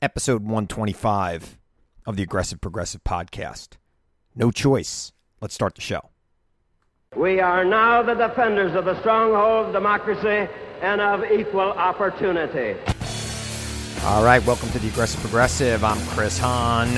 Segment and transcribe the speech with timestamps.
[0.00, 1.58] episode 125
[2.06, 3.70] of the Aggressive Progressive Podcast.
[4.34, 5.12] No choice.
[5.40, 6.10] Let's start the show.
[7.16, 10.48] We are now the defenders of the stronghold of democracy
[10.82, 12.78] and of equal opportunity.
[14.04, 15.82] All right, welcome to the Aggressive Progressive.
[15.82, 16.94] I'm Chris Hahn.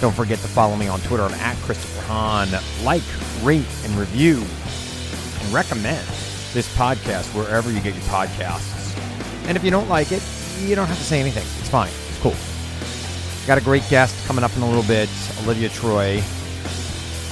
[0.00, 1.22] Don't forget to follow me on Twitter.
[1.22, 2.48] I'm at Christopher Hahn.
[2.82, 3.02] Like,
[3.42, 6.04] rate, and review, and recommend
[6.52, 8.98] this podcast wherever you get your podcasts.
[9.46, 10.22] And if you don't like it,
[10.60, 11.44] you don't have to say anything.
[11.60, 11.90] It's fine.
[12.08, 12.34] It's cool.
[13.46, 15.08] Got a great guest coming up in a little bit,
[15.42, 16.22] Olivia Troye.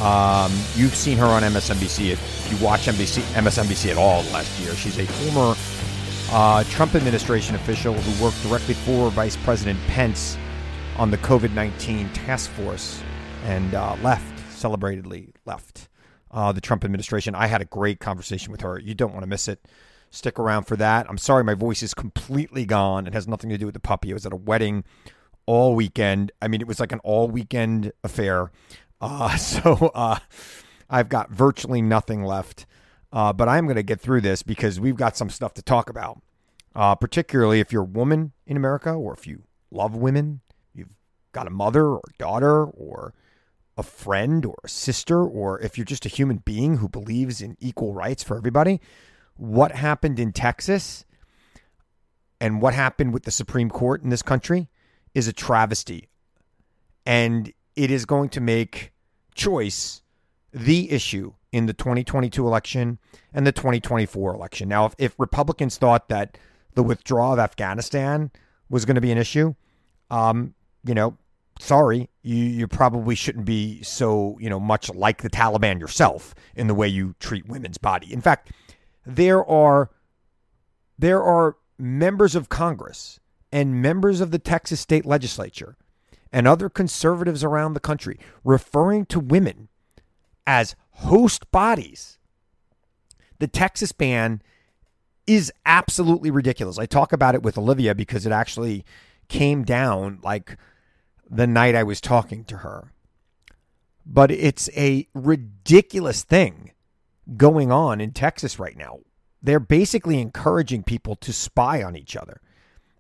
[0.03, 2.11] Um, you've seen her on MSNBC.
[2.11, 5.55] If you watch NBC, MSNBC at all last year, she's a former
[6.33, 10.37] uh, Trump administration official who worked directly for Vice President Pence
[10.97, 13.03] on the COVID 19 task force
[13.45, 15.89] and uh, left, celebratedly left
[16.33, 17.35] uh, the Trump administration.
[17.35, 18.79] I had a great conversation with her.
[18.79, 19.61] You don't want to miss it.
[20.15, 21.07] Stick around for that.
[21.09, 23.07] I'm sorry, my voice is completely gone.
[23.07, 24.11] It has nothing to do with the puppy.
[24.11, 24.85] I was at a wedding
[25.47, 26.33] all weekend.
[26.43, 28.51] I mean, it was like an all weekend affair.
[29.01, 30.19] Uh, so uh,
[30.91, 32.67] I've got virtually nothing left.
[33.11, 35.89] Uh, but I'm going to get through this because we've got some stuff to talk
[35.89, 36.21] about.
[36.75, 40.41] Uh, particularly if you're a woman in America or if you love women,
[40.75, 40.93] you've
[41.33, 43.15] got a mother or daughter or
[43.79, 47.57] a friend or a sister, or if you're just a human being who believes in
[47.61, 48.81] equal rights for everybody.
[49.43, 51.05] What happened in Texas
[52.41, 54.69] and what happened with the Supreme Court in this country
[55.17, 56.09] is a travesty.
[57.05, 58.93] And it is going to make
[59.35, 60.03] choice
[60.53, 63.01] the issue in the 2022 election
[63.35, 64.69] and the 2024 election.
[64.69, 66.39] Now, if, if Republicans thought that
[66.75, 68.31] the withdrawal of Afghanistan
[68.71, 69.57] was going to be an issue,
[70.09, 71.19] um, you know,
[71.59, 76.69] sorry, you, you probably shouldn't be so, you know, much like the Taliban yourself in
[76.69, 78.13] the way you treat women's body.
[78.13, 78.53] In fact,
[79.05, 79.91] there are
[80.99, 83.19] there are members of Congress
[83.51, 85.77] and members of the Texas state legislature
[86.33, 89.69] and other conservatives around the country referring to women
[90.47, 92.19] as host bodies.
[93.39, 94.43] The Texas ban
[95.27, 96.79] is absolutely ridiculous.
[96.79, 98.85] I talk about it with Olivia because it actually
[99.29, 100.57] came down like
[101.31, 102.93] the night I was talking to her.
[104.05, 106.72] But it's a ridiculous thing
[107.37, 109.01] going on in Texas right now.
[109.43, 112.41] They're basically encouraging people to spy on each other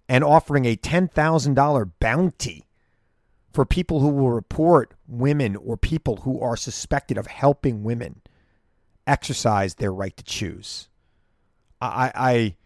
[0.08, 2.64] and offering a $10,000 bounty
[3.52, 8.22] for people who will report women or people who are suspected of helping women
[9.06, 10.88] exercise their right to choose.
[11.80, 12.56] I, I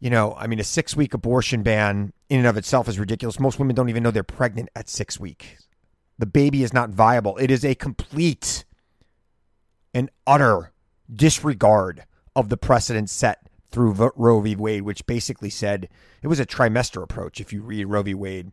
[0.00, 3.40] you know, I mean, a six week abortion ban in and of itself is ridiculous.
[3.40, 5.46] Most women don't even know they're pregnant at six weeks.
[6.18, 7.36] The baby is not viable.
[7.38, 8.63] It is a complete
[9.94, 10.72] and utter
[11.12, 12.04] disregard
[12.36, 14.56] of the precedent set through Roe v.
[14.56, 15.88] Wade, which basically said
[16.22, 17.40] it was a trimester approach.
[17.40, 18.14] If you read Roe v.
[18.14, 18.52] Wade,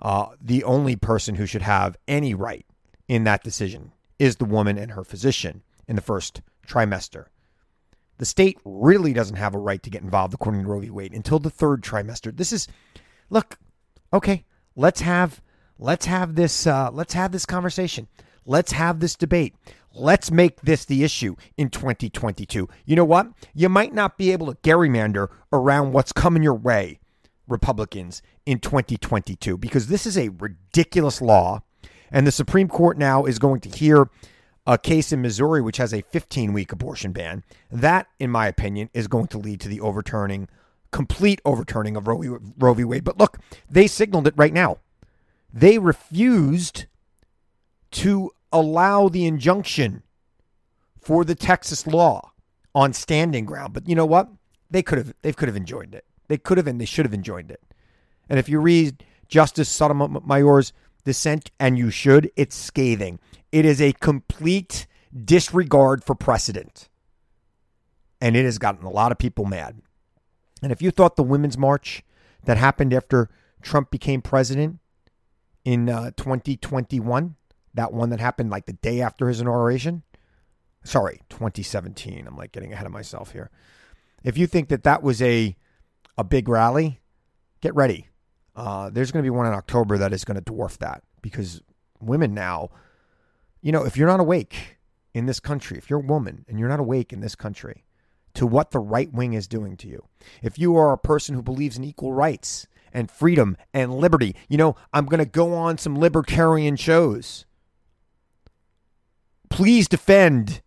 [0.00, 2.66] uh, the only person who should have any right
[3.08, 7.26] in that decision is the woman and her physician in the first trimester.
[8.18, 10.90] The state really doesn't have a right to get involved, according to Roe v.
[10.90, 12.36] Wade, until the third trimester.
[12.36, 12.68] This is,
[13.30, 13.58] look,
[14.12, 14.44] okay,
[14.76, 15.40] let's have
[15.78, 18.08] let's have this uh, let's have this conversation.
[18.44, 19.54] Let's have this debate.
[19.94, 22.68] Let's make this the issue in 2022.
[22.84, 23.28] You know what?
[23.54, 27.00] You might not be able to gerrymander around what's coming your way
[27.48, 31.62] Republicans in 2022 because this is a ridiculous law.
[32.10, 34.08] And the Supreme Court now is going to hear
[34.66, 37.42] a case in Missouri which has a 15 week abortion ban.
[37.70, 40.48] That, in my opinion, is going to lead to the overturning,
[40.92, 42.84] complete overturning of Roe, Roe v.
[42.84, 43.04] Wade.
[43.04, 43.38] But look,
[43.68, 44.78] they signaled it right now.
[45.52, 46.84] They refused
[47.92, 50.02] to allow the injunction
[51.00, 52.32] for the Texas law
[52.74, 53.72] on standing ground.
[53.72, 54.28] But you know what?
[54.70, 56.04] They could have they could have enjoined it.
[56.28, 57.62] They could have and they should have enjoined it.
[58.28, 60.72] And if you read Justice Sotomayor's
[61.04, 63.18] dissent, and you should, it's scathing.
[63.50, 64.86] It is a complete
[65.24, 66.88] disregard for precedent.
[68.20, 69.80] And it has gotten a lot of people mad.
[70.62, 72.02] And if you thought the Women's March
[72.44, 73.30] that happened after
[73.62, 74.80] Trump became president
[75.64, 77.36] in uh, 2021,
[77.74, 80.02] that one that happened like the day after his inauguration,
[80.84, 82.26] sorry, 2017.
[82.26, 83.50] I'm like getting ahead of myself here.
[84.24, 85.56] If you think that that was a
[86.16, 87.00] a big rally,
[87.60, 88.08] get ready.
[88.56, 91.62] Uh, there's going to be one in October that is going to dwarf that because
[92.00, 92.70] women now,
[93.62, 94.78] you know, if you're not awake
[95.14, 97.84] in this country, if you're a woman and you're not awake in this country
[98.34, 100.04] to what the right wing is doing to you,
[100.42, 104.56] if you are a person who believes in equal rights and freedom and liberty, you
[104.56, 107.46] know, I'm going to go on some libertarian shows.
[109.50, 110.62] Please defend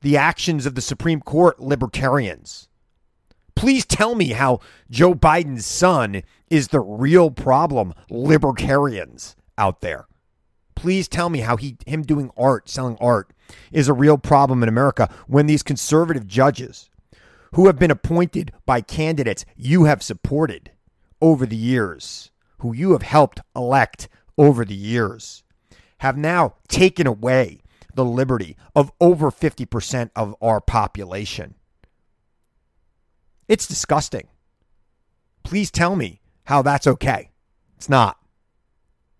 [0.00, 2.68] the actions of the Supreme Court libertarians.
[3.54, 4.60] Please tell me how
[4.90, 10.06] Joe Biden's son is the real problem, libertarians out there.
[10.76, 13.32] Please tell me how he him doing art, selling art
[13.72, 16.88] is a real problem in America when these conservative judges
[17.54, 20.70] who have been appointed by candidates you have supported
[21.20, 25.42] over the years, who you have helped elect over the years,
[25.98, 27.60] have now taken away
[27.98, 31.56] the liberty of over 50% of our population.
[33.48, 34.28] It's disgusting.
[35.42, 37.32] Please tell me how that's okay.
[37.76, 38.18] It's not.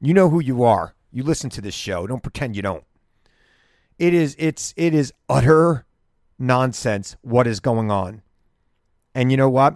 [0.01, 0.95] You know who you are.
[1.11, 2.07] You listen to this show.
[2.07, 2.85] Don't pretend you don't.
[3.99, 5.85] It is it's it is utter
[6.39, 8.23] nonsense what is going on.
[9.13, 9.75] And you know what?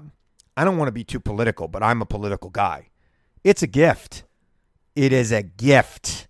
[0.56, 2.90] I don't want to be too political, but I'm a political guy.
[3.42, 4.22] It's a gift.
[4.94, 6.28] It is a gift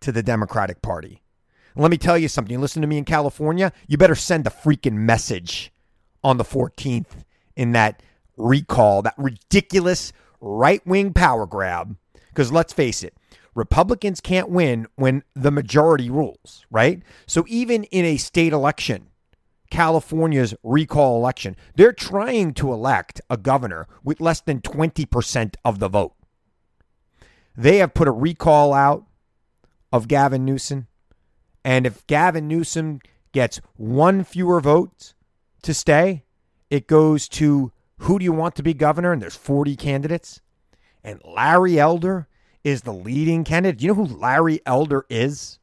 [0.00, 1.20] to the Democratic Party.
[1.76, 2.52] Let me tell you something.
[2.52, 5.72] You listen to me in California, you better send a freaking message
[6.24, 7.24] on the 14th
[7.54, 8.02] in that
[8.36, 11.96] recall, that ridiculous right wing power grab.
[12.28, 13.14] Because let's face it,
[13.54, 17.02] Republicans can't win when the majority rules, right?
[17.26, 19.08] So even in a state election,
[19.70, 25.88] California's recall election, they're trying to elect a governor with less than 20% of the
[25.88, 26.14] vote.
[27.56, 29.06] They have put a recall out
[29.92, 30.86] of Gavin Newsom.
[31.66, 33.00] And if Gavin Newsom
[33.32, 35.14] gets one fewer votes
[35.62, 36.22] to stay,
[36.70, 39.12] it goes to who do you want to be governor?
[39.12, 40.40] And there's 40 candidates.
[41.02, 42.28] And Larry Elder
[42.62, 43.82] is the leading candidate.
[43.82, 45.58] You know who Larry Elder is?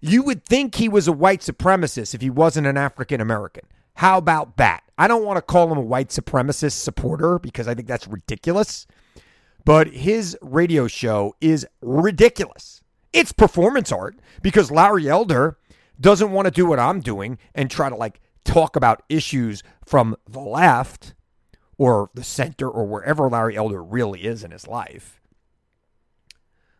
[0.00, 3.64] You would think he was a white supremacist if he wasn't an African American.
[3.94, 4.84] How about that?
[4.96, 8.86] I don't want to call him a white supremacist supporter because I think that's ridiculous.
[9.64, 12.80] But his radio show is ridiculous.
[13.12, 15.58] It's performance art because Larry Elder
[16.00, 20.16] doesn't want to do what I'm doing and try to like talk about issues from
[20.28, 21.14] the left
[21.76, 25.20] or the center or wherever Larry Elder really is in his life.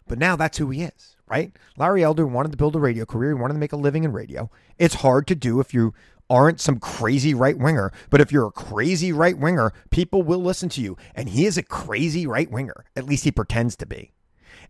[0.06, 1.52] But now that's who he is, right?
[1.76, 3.30] Larry Elder wanted to build a radio career.
[3.30, 4.50] He wanted to make a living in radio.
[4.78, 5.94] It's hard to do if you
[6.28, 7.92] aren't some crazy right winger.
[8.08, 10.96] But if you're a crazy right winger, people will listen to you.
[11.14, 12.84] And he is a crazy right winger.
[12.96, 14.12] At least he pretends to be.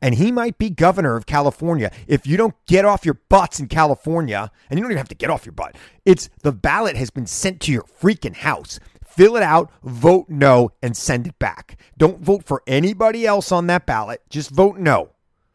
[0.02, 1.90] And he might be governor of California.
[2.06, 5.14] If you don't get off your butts in California, and you don't even have to
[5.14, 8.80] get off your butt, it's the ballot has been sent to your freaking house.
[9.04, 11.78] Fill it out, vote no, and send it back.
[11.98, 14.22] Don't vote for anybody else on that ballot.
[14.30, 15.10] Just vote no.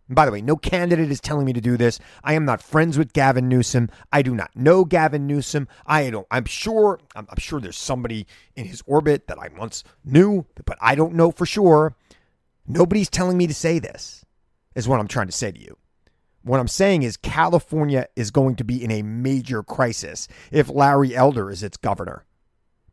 [0.08, 2.00] And by the way, no candidate is telling me to do this.
[2.24, 3.90] I am not friends with Gavin Newsom.
[4.12, 5.68] I do not know Gavin Newsom.
[5.86, 6.28] I don't.
[6.30, 7.00] I'm sure.
[7.16, 11.16] I'm, I'm sure there's somebody in his orbit that I once knew, but I don't
[11.16, 11.96] know for sure.
[12.68, 14.25] Nobody's telling me to say this.
[14.76, 15.78] Is what I'm trying to say to you.
[16.44, 21.16] What I'm saying is California is going to be in a major crisis if Larry
[21.16, 22.26] Elder is its governor.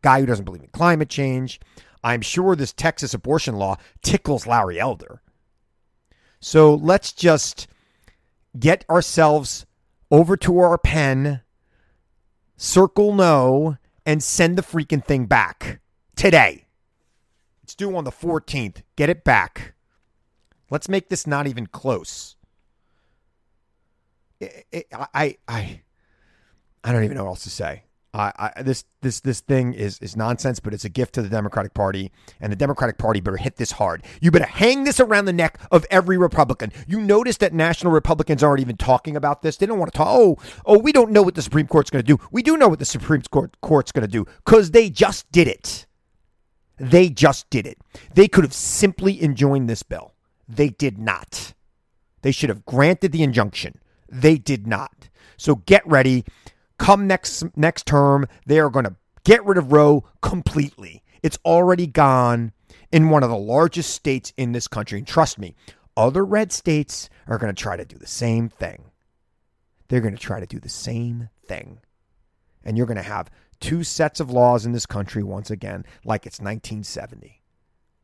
[0.00, 1.60] Guy who doesn't believe in climate change.
[2.02, 5.20] I'm sure this Texas abortion law tickles Larry Elder.
[6.40, 7.66] So let's just
[8.58, 9.66] get ourselves
[10.10, 11.42] over to our pen,
[12.56, 15.80] circle no, and send the freaking thing back
[16.16, 16.66] today.
[17.62, 18.82] It's due on the 14th.
[18.96, 19.74] Get it back.
[20.72, 22.34] Let's make this not even close.
[24.42, 25.82] I, I,
[26.82, 27.84] I don't even know what else to say.
[28.14, 31.28] I, I, this this this thing is is nonsense, but it's a gift to the
[31.28, 32.10] Democratic Party,
[32.40, 34.02] and the Democratic Party better hit this hard.
[34.22, 36.72] You better hang this around the neck of every Republican.
[36.86, 39.58] You notice that national Republicans aren't even talking about this.
[39.58, 40.08] They don't want to talk.
[40.08, 42.22] Oh, oh, we don't know what the Supreme Court's going to do.
[42.30, 45.48] We do know what the Supreme Court Court's going to do because they just did
[45.48, 45.86] it.
[46.78, 47.76] They just did it.
[48.14, 50.11] They could have simply enjoined this bill.
[50.48, 51.54] They did not.
[52.22, 53.80] They should have granted the injunction.
[54.08, 55.08] They did not.
[55.36, 56.24] So get ready.
[56.78, 61.02] Come next next term, they are going to get rid of Roe completely.
[61.22, 62.52] It's already gone
[62.90, 64.98] in one of the largest states in this country.
[64.98, 65.54] And trust me,
[65.96, 68.84] other red states are going to try to do the same thing.
[69.88, 71.80] They're going to try to do the same thing.
[72.64, 73.30] And you're going to have
[73.60, 77.42] two sets of laws in this country once again, like it's 1970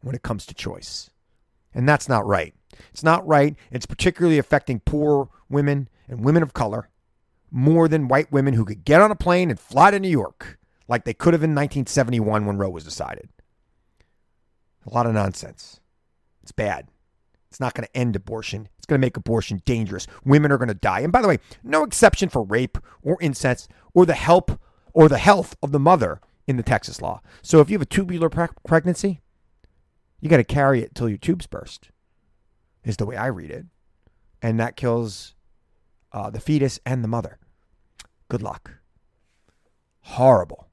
[0.03, 1.11] when it comes to choice.
[1.79, 2.53] And that's not right.
[2.91, 3.55] It's not right.
[3.71, 6.89] It's particularly affecting poor women and women of color
[7.53, 10.59] more than white women who could get on a plane and fly to New York
[10.89, 13.29] like they could have in 1971 when Roe was decided.
[14.89, 15.79] A lot of nonsense.
[16.43, 16.89] It's bad.
[17.49, 18.69] It's not going to end abortion.
[18.77, 20.09] It's going to make abortion dangerous.
[20.25, 21.01] Women are going to die.
[21.01, 24.61] And by the way, no exception for rape or incest or the help
[24.93, 27.21] or the health of the mother in the Texas law.
[27.41, 29.21] So if you have a tubular pre- pregnancy,
[30.21, 31.91] you got to carry it till your tubes burst.
[32.85, 33.67] Is the way I read it.
[34.41, 35.35] And that kills
[36.13, 37.39] uh, the fetus and the mother.
[38.29, 38.73] Good luck.
[40.01, 40.69] Horrible.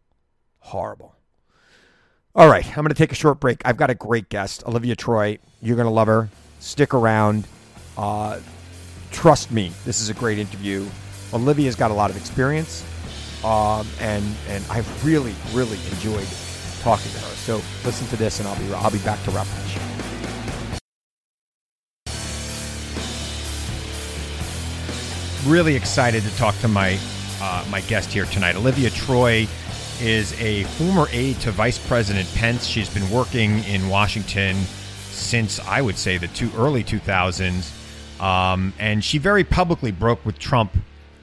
[0.59, 1.15] Horrible.
[2.35, 3.61] All right, I'm going to take a short break.
[3.63, 5.39] I've got a great guest, Olivia Troye.
[5.61, 6.29] You're going to love her.
[6.59, 7.47] Stick around.
[7.97, 8.39] Uh,
[9.11, 10.85] trust me, this is a great interview.
[11.33, 12.83] Olivia's got a lot of experience,
[13.43, 16.27] um, and and I've really really enjoyed
[16.85, 17.35] talking to her.
[17.35, 19.81] So listen to this, and I'll be I'll be back to show.
[25.49, 26.99] Really excited to talk to my
[27.41, 29.49] uh, my guest here tonight, Olivia Troye
[29.99, 32.67] is a former aide to Vice President Pence.
[32.67, 34.55] She's been working in Washington
[35.09, 40.37] since I would say the two early 2000s, um, and she very publicly broke with
[40.37, 40.71] Trump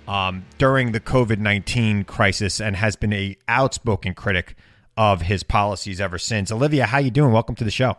[0.09, 4.57] um, during the COVID 19 crisis and has been a outspoken critic
[4.97, 6.53] of his policies ever since.
[6.53, 7.33] Olivia, how you doing?
[7.33, 7.97] Welcome to the show.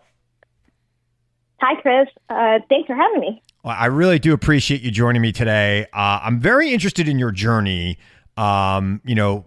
[1.61, 2.07] Hi, Chris.
[2.29, 3.41] Uh, thanks for having me.
[3.63, 5.85] Well, I really do appreciate you joining me today.
[5.93, 7.97] Uh, I'm very interested in your journey.
[8.35, 9.45] Um, you know,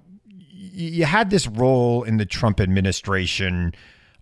[0.54, 3.74] you had this role in the Trump administration,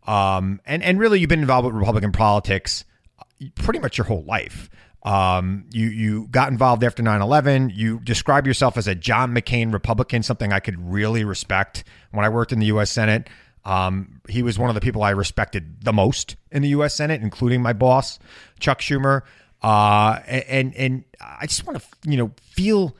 [0.07, 2.85] um, and and really you've been involved with Republican politics
[3.19, 4.69] uh, pretty much your whole life.
[5.05, 7.71] Um, you you got involved after 9/11.
[7.75, 11.85] You describe yourself as a John McCain Republican, something I could really respect.
[12.11, 12.91] When I worked in the U.S.
[12.91, 13.29] Senate,
[13.65, 16.95] um, he was one of the people I respected the most in the U.S.
[16.95, 18.19] Senate, including my boss
[18.61, 19.23] Chuck Schumer.
[19.63, 22.97] Uh, and and I just want to you know feel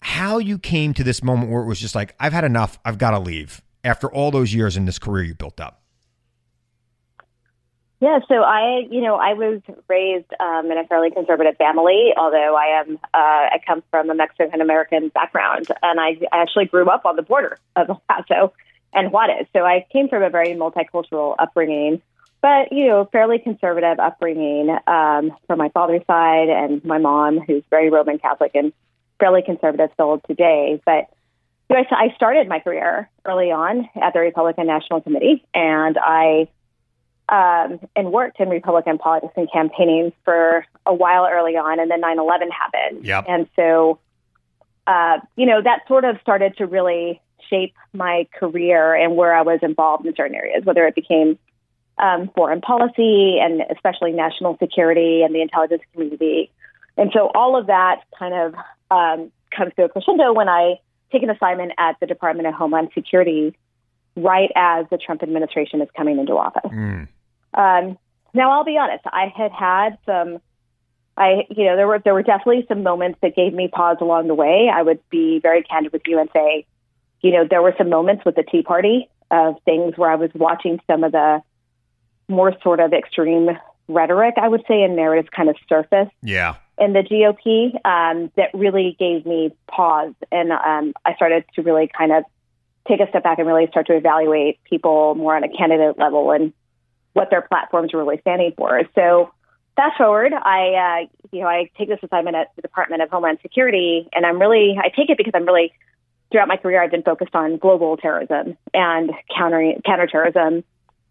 [0.00, 2.78] how you came to this moment where it was just like, I've had enough.
[2.84, 5.82] I've got to leave after all those years in this career you built up.
[7.98, 12.54] Yeah, so I, you know, I was raised um, in a fairly conservative family, although
[12.54, 13.16] I am, uh,
[13.54, 17.58] I come from a Mexican American background, and I actually grew up on the border
[17.74, 18.52] of El Paso
[18.92, 19.46] and Juarez.
[19.54, 22.02] So I came from a very multicultural upbringing,
[22.42, 27.62] but you know, fairly conservative upbringing um, from my father's side and my mom, who's
[27.70, 28.74] very Roman Catholic and
[29.18, 30.82] fairly conservative still today.
[30.84, 31.08] But
[31.70, 36.48] you know, I started my career early on at the Republican National Committee, and I
[37.28, 42.00] um, and worked in Republican politics and campaigning for a while early on, and then
[42.00, 43.04] 9/11 happened.
[43.04, 43.24] Yep.
[43.28, 43.98] And so,
[44.86, 49.42] uh, you know, that sort of started to really shape my career and where I
[49.42, 51.38] was involved in certain areas, whether it became
[51.98, 56.50] um, foreign policy and especially national security and the intelligence community.
[56.96, 58.54] And so all of that kind of
[58.90, 60.80] um, comes to a crescendo when I
[61.12, 63.56] take an assignment at the Department of Homeland Security
[64.16, 66.70] right as the Trump administration is coming into office.
[66.72, 67.08] Mm.
[67.54, 67.98] Um,
[68.34, 70.40] now, I'll be honest, I had had some.
[71.18, 74.28] I, you know, there were there were definitely some moments that gave me pause along
[74.28, 74.70] the way.
[74.72, 76.66] I would be very candid with you and say,
[77.22, 80.30] you know, there were some moments with the Tea Party of things where I was
[80.34, 81.40] watching some of the
[82.28, 83.48] more sort of extreme
[83.88, 86.08] rhetoric, I would say, and narratives kind of surface.
[86.22, 90.12] Yeah in the GOP um, that really gave me pause.
[90.30, 92.24] And um, I started to really kind of
[92.86, 96.30] take a step back and really start to evaluate people more on a candidate level
[96.30, 96.52] and
[97.16, 98.82] what their platforms are really standing for.
[98.94, 99.32] So
[99.74, 103.38] fast forward, I, uh, you know, I take this assignment at the Department of Homeland
[103.40, 105.72] Security and I'm really, I take it because I'm really,
[106.30, 110.62] throughout my career, I've been focused on global terrorism and countering counterterrorism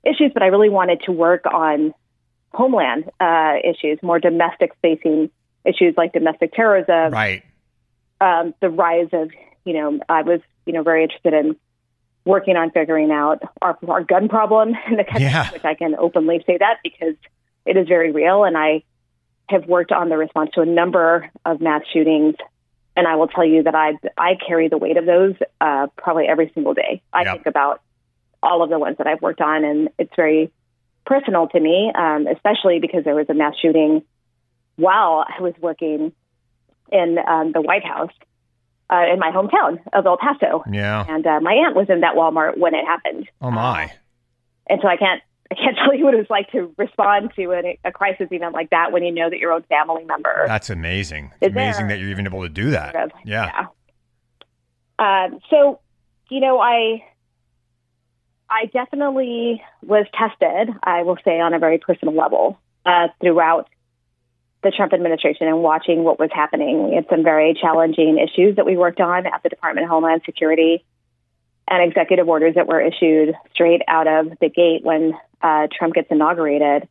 [0.04, 1.96] issues, but I really wanted to work on
[2.54, 5.32] homeland uh, issues, more domestic facing
[5.66, 7.44] issues like domestic terrorism, right?
[8.22, 9.32] Um, the rise of,
[9.66, 11.56] you know, I was, you know, very interested in
[12.26, 15.52] working on figuring out our, our gun problem in the country, yeah.
[15.52, 17.16] which I can openly say that because
[17.66, 18.84] it is very real, and I
[19.48, 22.36] have worked on the response to a number of mass shootings.
[22.98, 26.28] And I will tell you that I I carry the weight of those uh, probably
[26.28, 27.02] every single day.
[27.12, 27.34] I yep.
[27.34, 27.82] think about
[28.42, 30.52] all of the ones that I've worked on, and it's very
[31.06, 34.04] personal to me, um, especially because there was a mass shooting
[34.78, 36.14] while I was working
[36.92, 38.12] in um, the White House
[38.90, 40.64] uh, in my hometown of El Paso.
[40.72, 41.06] Yeah.
[41.08, 43.28] And uh, my aunt was in that Walmart when it happened.
[43.42, 43.86] Oh my!
[43.86, 43.90] Uh,
[44.70, 47.52] and so I can't I can't tell you what it was like to respond to
[47.52, 50.46] a, a crisis event like that when you know that your own family member.
[50.48, 51.32] That's amazing.
[51.40, 53.12] It's amazing that you're even able to do that.
[53.24, 53.52] Yeah.
[53.54, 53.68] yeah.
[54.98, 55.82] Um, so,
[56.30, 57.04] you know, I
[58.50, 60.74] I definitely was tested.
[60.84, 63.70] I will say on a very personal level uh, throughout
[64.66, 66.90] the Trump administration and watching what was happening.
[66.90, 70.24] We had some very challenging issues that we worked on at the Department of Homeland
[70.26, 70.84] Security
[71.68, 76.08] and executive orders that were issued straight out of the gate when uh, Trump gets
[76.10, 76.88] inaugurated.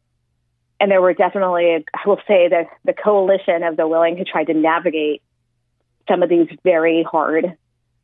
[0.79, 4.45] And there were definitely, I will say, the, the coalition of the willing who tried
[4.45, 5.21] to navigate
[6.09, 7.57] some of these very hard,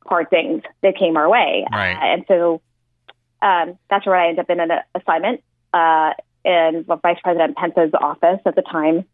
[0.05, 1.65] hard things that came our way.
[1.73, 1.95] Right.
[1.95, 2.61] Uh, and so
[3.41, 8.41] um, that's where I ended up in an assignment uh, in Vice President Pence's office
[8.45, 9.05] at the time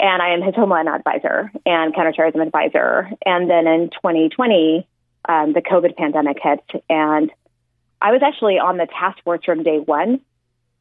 [0.00, 3.10] and I am his Homeland Advisor and Counterterrorism Advisor.
[3.24, 4.86] And then in 2020,
[5.28, 7.30] um, the COVID pandemic hit, and
[8.02, 10.20] I was actually on the task force from day one.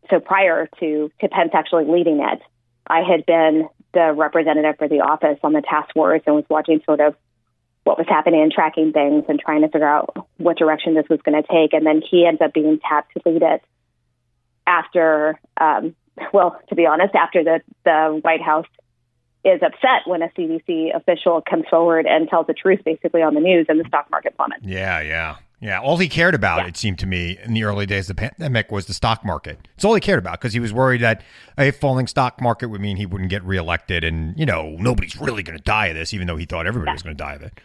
[0.10, 2.42] So prior to, to Pence actually leading it,
[2.88, 6.82] I had been the representative for the office on the task force and was watching
[6.86, 7.16] sort of
[7.84, 11.22] what was happening and tracking things and trying to figure out what direction this was
[11.22, 11.74] going to take.
[11.74, 13.62] And then he ends up being tapped to lead it
[14.66, 15.96] after, um,
[16.34, 18.68] well, to be honest, after the, the White House
[19.44, 23.42] is upset when a CDC official comes forward and tells the truth basically on the
[23.42, 24.64] news and the stock market plummets.
[24.64, 25.36] Yeah, yeah.
[25.60, 26.68] Yeah, all he cared about, yeah.
[26.68, 29.66] it seemed to me, in the early days of the pandemic was the stock market.
[29.76, 31.24] It's all he cared about because he was worried that
[31.58, 34.04] a falling stock market would mean he wouldn't get reelected.
[34.04, 36.90] And, you know, nobody's really going to die of this, even though he thought everybody
[36.90, 36.96] yeah.
[36.96, 37.62] was going to die of it.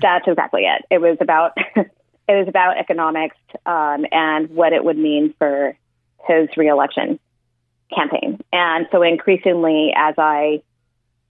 [0.00, 0.84] That's exactly it.
[0.88, 1.88] It was about it
[2.28, 5.76] was about economics um, and what it would mean for
[6.28, 7.18] his reelection
[7.94, 8.40] campaign.
[8.52, 10.62] And so increasingly, as I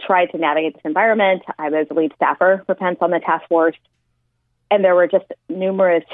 [0.00, 3.46] tried to navigate this environment, I was a lead staffer for Pence on the task
[3.48, 3.76] force
[4.70, 6.04] and there were just numerous,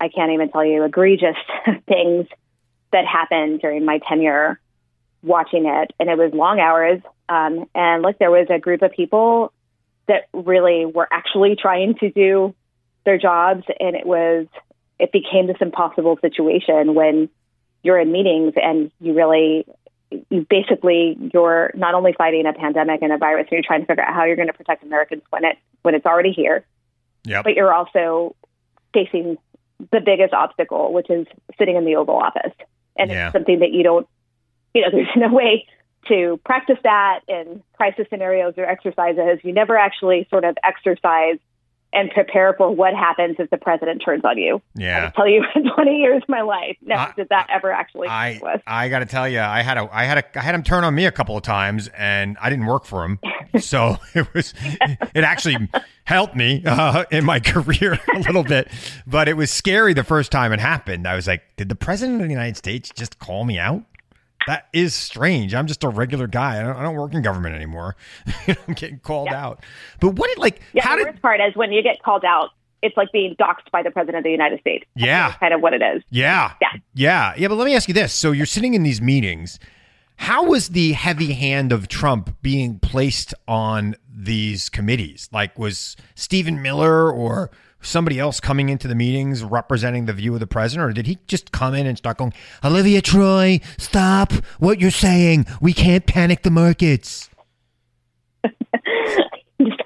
[0.00, 1.36] I can't even tell you, egregious
[1.88, 2.26] things
[2.92, 4.60] that happened during my tenure
[5.22, 5.92] watching it.
[5.98, 7.00] And it was long hours.
[7.28, 9.52] Um, and look, there was a group of people
[10.06, 12.54] that really were actually trying to do
[13.04, 13.64] their jobs.
[13.80, 14.46] And it was,
[15.00, 17.28] it became this impossible situation when
[17.82, 19.66] you're in meetings and you really,
[20.10, 24.04] you basically, you're not only fighting a pandemic and a virus, you're trying to figure
[24.04, 26.64] out how you're going to protect Americans when it, when it's already here
[27.26, 27.44] Yep.
[27.44, 28.34] But you're also
[28.94, 29.36] facing
[29.90, 31.26] the biggest obstacle, which is
[31.58, 32.52] sitting in the Oval Office.
[32.96, 33.26] And yeah.
[33.26, 34.06] it's something that you don't,
[34.72, 35.66] you know, there's no way
[36.08, 39.40] to practice that in crisis scenarios or exercises.
[39.42, 41.38] You never actually sort of exercise
[41.92, 44.60] and prepare for what happens if the president turns on you.
[44.74, 45.42] Yeah, I tell you,
[45.74, 48.08] 20 years of my life, never did that ever actually.
[48.08, 50.62] I I got to tell you, I had a I had a I had him
[50.62, 53.18] turn on me a couple of times, and I didn't work for him,
[53.58, 55.56] so it was it actually
[56.04, 58.68] helped me uh, in my career a little bit,
[59.06, 61.06] but it was scary the first time it happened.
[61.06, 63.82] I was like, did the president of the United States just call me out?
[64.46, 65.54] That is strange.
[65.54, 66.60] I'm just a regular guy.
[66.60, 67.96] I don't, I don't work in government anymore.
[68.46, 69.44] I'm getting called yeah.
[69.44, 69.64] out.
[70.00, 70.60] But what did like?
[70.72, 72.50] Yeah, how the did, worst part is when you get called out.
[72.82, 74.84] It's like being doxxed by the president of the United States.
[74.94, 76.02] Yeah, kind of what it is.
[76.10, 77.48] Yeah, yeah, yeah, yeah.
[77.48, 79.58] But let me ask you this: So you're sitting in these meetings.
[80.18, 85.28] How was the heavy hand of Trump being placed on these committees?
[85.32, 87.50] Like, was Stephen Miller or
[87.86, 91.18] somebody else coming into the meetings representing the view of the president, or did he
[91.26, 95.46] just come in and start going, Olivia Troye, stop what you're saying.
[95.60, 97.30] We can't panic the markets.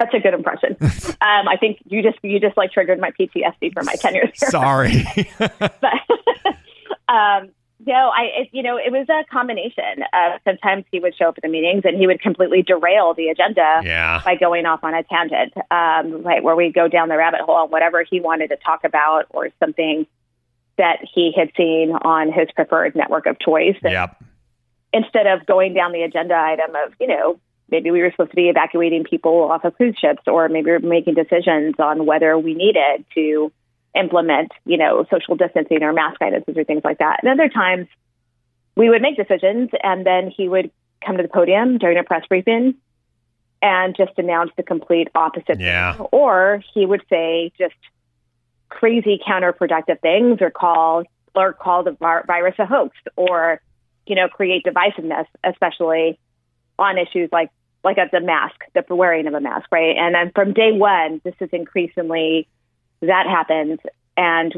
[0.01, 0.77] That's a good impression.
[1.23, 4.23] Um, I think you just you just like triggered my PTSD for my tenure.
[4.25, 4.51] Here.
[4.51, 5.07] Sorry,
[5.39, 5.93] but
[7.09, 7.51] um,
[7.87, 10.05] no, I, it, you know, it was a combination.
[10.13, 13.29] Uh, sometimes he would show up at the meetings and he would completely derail the
[13.29, 14.21] agenda yeah.
[14.25, 17.57] by going off on a tangent, um, right, where we go down the rabbit hole
[17.57, 20.07] on whatever he wanted to talk about or something
[20.77, 23.77] that he had seen on his preferred network of choice.
[23.83, 24.23] And yep.
[24.93, 27.39] Instead of going down the agenda item of, you know,
[27.71, 30.73] maybe we were supposed to be evacuating people off of cruise ships, or maybe we
[30.73, 33.53] are making decisions on whether we needed to
[33.95, 37.21] implement, you know, social distancing or mask guidances or things like that.
[37.23, 37.89] And other times
[38.77, 40.71] we would make decisions and then he would
[41.05, 42.75] come to the podium during a press briefing
[43.63, 45.61] and just announce the complete opposite.
[45.61, 45.95] Yeah.
[45.95, 46.07] Thing.
[46.13, 47.75] Or he would say just
[48.69, 53.61] crazy counterproductive things or call or call the virus a hoax or,
[54.07, 56.19] you know, create divisiveness, especially
[56.79, 57.51] on issues like
[57.83, 59.97] like the mask, the wearing of a mask, right?
[59.97, 62.47] And then from day one, this is increasingly
[63.01, 63.81] that happened,
[64.17, 64.55] and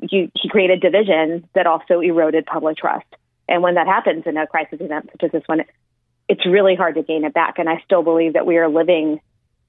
[0.00, 3.06] you, he created division that also eroded public trust.
[3.48, 5.64] And when that happens in a crisis event such as this one,
[6.28, 7.58] it's really hard to gain it back.
[7.58, 9.20] And I still believe that we are living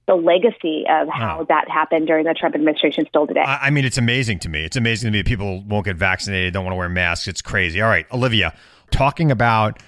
[0.08, 1.46] the legacy of how oh.
[1.50, 3.44] that happened during the Trump administration still today.
[3.46, 4.64] I mean, it's amazing to me.
[4.64, 7.28] It's amazing to me that people won't get vaccinated, don't want to wear masks.
[7.28, 7.80] It's crazy.
[7.80, 8.56] All right, Olivia,
[8.90, 9.82] talking about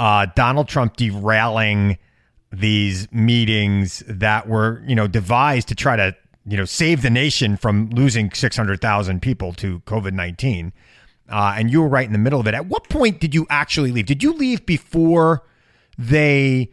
[0.00, 1.96] uh, Donald Trump derailing
[2.52, 6.14] these meetings that were, you know, devised to try to
[6.46, 10.72] you know, save the nation from losing 600,000 people to COVID 19.
[11.28, 12.54] Uh, and you were right in the middle of it.
[12.54, 14.06] At what point did you actually leave?
[14.06, 15.44] Did you leave before
[15.96, 16.70] they?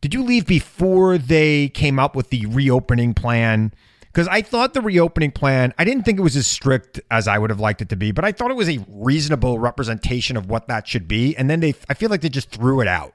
[0.00, 3.72] Did you leave before they came up with the reopening plan?
[4.06, 7.38] Because I thought the reopening plan, I didn't think it was as strict as I
[7.38, 10.46] would have liked it to be, but I thought it was a reasonable representation of
[10.48, 11.36] what that should be.
[11.36, 13.14] And then they, I feel like they just threw it out.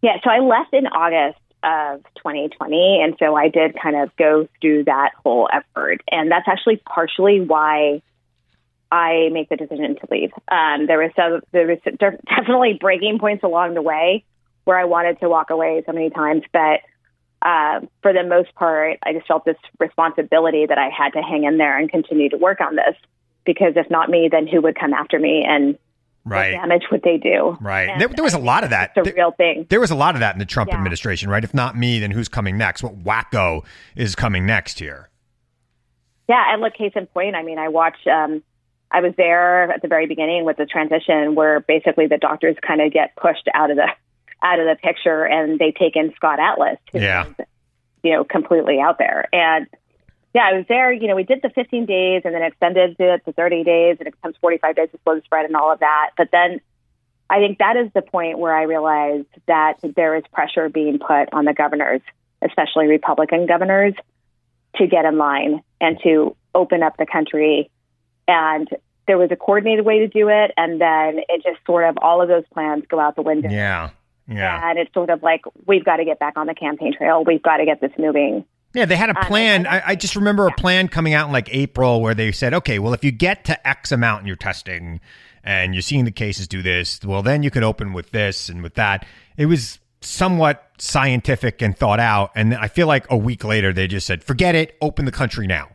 [0.00, 3.00] Yeah, so I left in August of 2020.
[3.02, 6.02] And so I did kind of go through that whole effort.
[6.10, 8.02] And that's actually partially why
[8.90, 10.30] I make the decision to leave.
[10.48, 11.78] Um, there was some, there was
[12.28, 14.24] definitely breaking points along the way
[14.64, 16.80] where I wanted to walk away so many times, but
[17.42, 21.44] uh, for the most part, I just felt this responsibility that I had to hang
[21.44, 22.96] in there and continue to work on this
[23.44, 25.78] because if not me, then who would come after me and
[26.26, 26.52] right.
[26.52, 27.56] what damage would they do?
[27.60, 27.98] Right.
[27.98, 28.92] There, there, was a lot of that.
[28.96, 29.66] It's a real thing.
[29.68, 30.76] There was a lot of that in the Trump yeah.
[30.76, 31.42] administration, right?
[31.42, 32.82] If not me, then who's coming next?
[32.82, 35.08] What wacko is coming next here?
[36.28, 38.06] Yeah, and look, case in point, I mean, I watched.
[38.06, 38.42] Um,
[38.90, 42.80] I was there at the very beginning with the transition, where basically the doctors kind
[42.80, 43.88] of get pushed out of the
[44.42, 47.46] out of the picture, and they take in Scott Atlas, yeah, is,
[48.02, 49.28] you know, completely out there.
[49.32, 49.66] And
[50.36, 50.92] yeah, I was there.
[50.92, 54.06] You know, we did the 15 days, and then extended it to 30 days, and
[54.06, 56.10] it becomes 45 days to slow the spread, and all of that.
[56.14, 56.60] But then
[57.30, 61.32] I think that is the point where I realized that there is pressure being put
[61.32, 62.02] on the governors,
[62.42, 63.94] especially Republican governors,
[64.76, 67.70] to get in line and to open up the country.
[68.28, 68.68] And
[69.06, 70.52] there was a coordinated way to do it.
[70.58, 73.48] And then it just sort of all of those plans go out the window.
[73.48, 73.88] Yeah.
[74.28, 74.68] Yeah.
[74.68, 77.24] And it's sort of like, we've got to get back on the campaign trail.
[77.24, 78.44] We've got to get this moving.
[78.76, 79.66] Yeah, they had a plan.
[79.66, 80.52] Um, I, I, just remember yeah.
[80.52, 83.46] a plan coming out in like April where they said, okay, well, if you get
[83.46, 85.00] to X amount in your testing
[85.42, 88.62] and you're seeing the cases do this, well, then you can open with this and
[88.62, 89.06] with that.
[89.38, 92.32] It was somewhat scientific and thought out.
[92.34, 95.46] And I feel like a week later, they just said, forget it, open the country
[95.46, 95.70] now.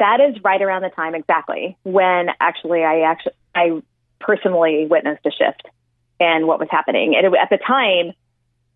[0.00, 3.82] That is right around the time exactly when actually I actually I
[4.18, 5.62] personally witnessed a shift
[6.18, 7.14] in what was happening.
[7.14, 8.14] And it, at the time,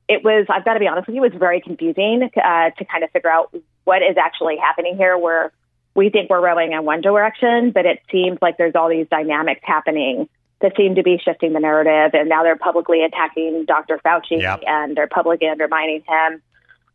[0.09, 2.85] it was I've got to be honest with you, it was very confusing uh, to
[2.85, 5.17] kind of figure out what is actually happening here.
[5.17, 5.53] Where
[5.95, 9.61] we think we're rowing in one direction, but it seems like there's all these dynamics
[9.65, 10.29] happening
[10.61, 12.19] that seem to be shifting the narrative.
[12.19, 14.01] And now they're publicly attacking Dr.
[14.05, 14.63] Fauci yep.
[14.67, 16.43] and they're publicly undermining him.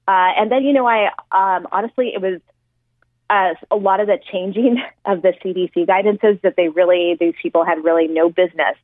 [0.07, 2.41] Uh, and then, you know, I um, honestly, it was
[3.29, 7.63] uh, a lot of the changing of the CDC guidances that they really, these people
[7.63, 8.75] had really no business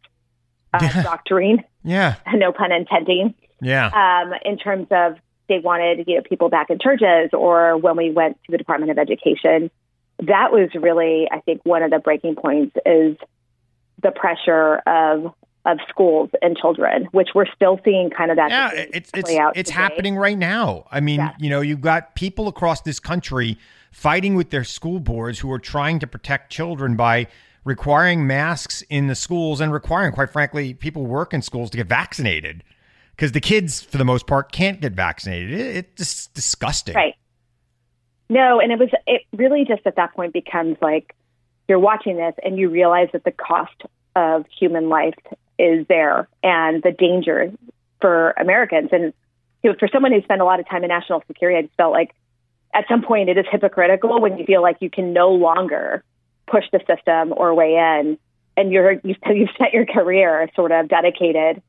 [0.74, 1.64] uh, doctoring.
[1.84, 2.16] Yeah.
[2.34, 3.34] No pun intending.
[3.62, 3.88] Yeah.
[3.88, 5.16] Um, in terms of
[5.48, 8.92] they wanted you know people back in churches, or when we went to the Department
[8.92, 9.70] of Education,
[10.20, 13.18] that was really, I think, one of the breaking points is
[14.02, 15.34] the pressure of
[15.66, 18.52] of schools and children, which we're still seeing kind of that.
[18.52, 20.86] Yeah, it's it's it's happening right now.
[20.92, 23.58] I mean, you know, you've got people across this country
[23.92, 27.28] fighting with their school boards who are trying to protect children by
[27.64, 31.78] requiring masks in the schools and requiring, quite frankly, people who work in schools to
[31.78, 32.64] get vaccinated
[33.16, 35.52] because the kids, for the most part, can't get vaccinated.
[35.52, 36.96] It, it's just disgusting.
[36.96, 37.16] Right.
[38.30, 41.16] No, and it was it really just at that point becomes like
[41.68, 43.84] you're watching this and you realize that the cost
[44.16, 45.16] of human life
[45.58, 47.52] is there and the danger
[48.02, 48.90] for Americans.
[48.92, 49.14] And
[49.64, 51.76] you know, for someone who spent a lot of time in national security, I just
[51.76, 52.14] felt like
[52.74, 56.04] at some point it is hypocritical when you feel like you can no longer
[56.48, 58.18] push the system or weigh in,
[58.58, 61.62] and you're you've, you've set your career sort of dedicated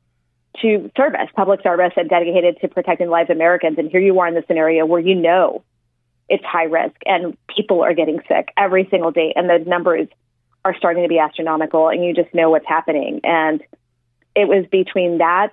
[0.62, 3.78] to service, public service, and dedicated to protecting the lives of Americans.
[3.78, 5.62] And here you are in the scenario where you know
[6.28, 10.08] it's high risk and people are getting sick every single day and the numbers
[10.64, 13.20] are starting to be astronomical and you just know what's happening.
[13.22, 13.62] And
[14.34, 15.52] it was between that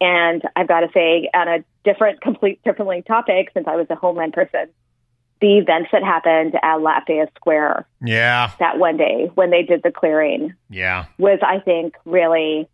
[0.00, 3.94] and I've got to say on a different complete differently topic since I was a
[3.94, 4.68] homeland person
[5.40, 8.52] the events that happened at Lafayette Square yeah.
[8.58, 11.06] that one day when they did the clearing yeah.
[11.18, 12.68] was I think really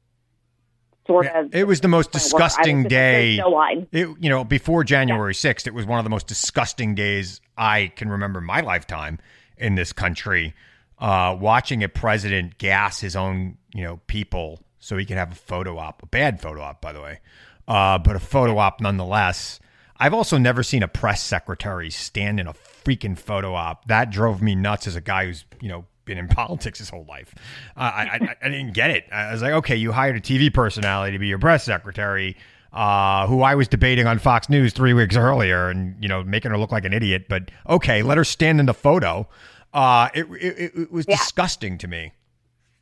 [1.06, 1.54] sort yeah, of.
[1.54, 3.38] It was the most disgusting day.
[3.38, 3.62] No.
[3.92, 7.92] It, you know, before January sixth, it was one of the most disgusting days I
[7.96, 9.18] can remember in my lifetime
[9.56, 10.54] in this country.
[10.98, 15.36] Uh, watching a president gas his own, you know, people so he can have a
[15.36, 17.20] photo op, a bad photo op, by the way,
[17.66, 19.58] uh, but a photo op nonetheless.
[19.96, 23.86] I've also never seen a press secretary stand in a freaking photo op.
[23.86, 27.04] That drove me nuts as a guy who's, you know, been in politics his whole
[27.08, 27.34] life.
[27.76, 29.04] Uh, I, I, I didn't get it.
[29.12, 32.36] I was like, okay, you hired a TV personality to be your press secretary,
[32.72, 36.50] uh, who I was debating on Fox News three weeks earlier, and you know, making
[36.50, 37.26] her look like an idiot.
[37.28, 39.28] But okay, let her stand in the photo.
[39.74, 41.16] Uh, it, it, it was yeah.
[41.16, 42.12] disgusting to me.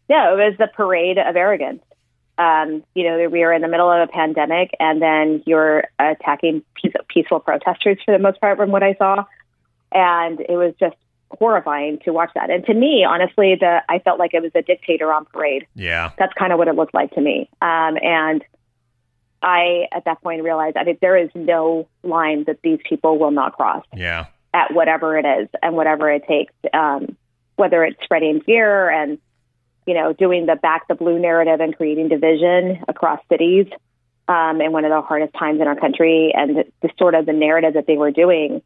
[0.09, 1.83] Yeah, it was the parade of arrogance.
[2.37, 6.63] Um, you know, we were in the middle of a pandemic, and then you're attacking
[7.09, 9.25] peaceful protesters for the most part, from what I saw,
[9.93, 10.97] and it was just
[11.31, 12.51] horrifying to watch that.
[12.51, 15.67] And to me, honestly, the I felt like it was a dictator on parade.
[15.75, 17.49] Yeah, that's kind of what it looked like to me.
[17.63, 18.45] Um, and
[19.43, 23.31] I, at that point, realized I mean, there is no line that these people will
[23.31, 23.85] not cross.
[23.95, 27.17] Yeah, at whatever it is and whatever it takes, um,
[27.57, 29.19] whether it's spreading fear and
[29.87, 33.67] you know doing the back the blue narrative and creating division across cities.
[34.29, 37.27] Um, in one of the hardest times in our country, and the, the sort of
[37.27, 38.63] the narrative that they were doing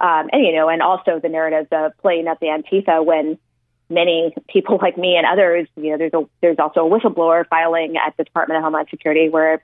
[0.00, 3.38] um, and you know, and also the narratives of playing up the Antifa when
[3.90, 7.96] many people like me and others, you know, there's a there's also a whistleblower filing
[7.96, 9.62] at the Department of Homeland Security where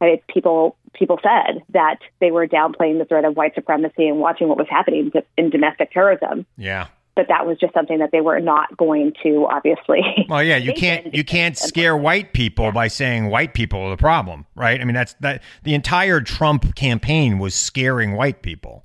[0.00, 4.48] I, people people said that they were downplaying the threat of white supremacy and watching
[4.48, 6.46] what was happening in domestic terrorism.
[6.56, 6.88] Yeah.
[7.16, 10.00] But that was just something that they were not going to obviously.
[10.28, 12.70] Well, yeah, you can't you can't scare white people yeah.
[12.72, 14.80] by saying white people are the problem, right?
[14.80, 18.84] I mean, that's that the entire Trump campaign was scaring white people.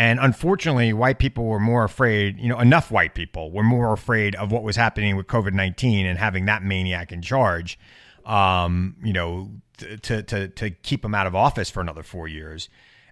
[0.00, 4.34] And unfortunately, white people were more afraid, you know, enough white people were more afraid
[4.34, 7.78] of what was happening with COVID 19 and having that maniac in charge,
[8.24, 12.70] um, you know, to, to, to keep him out of office for another four years.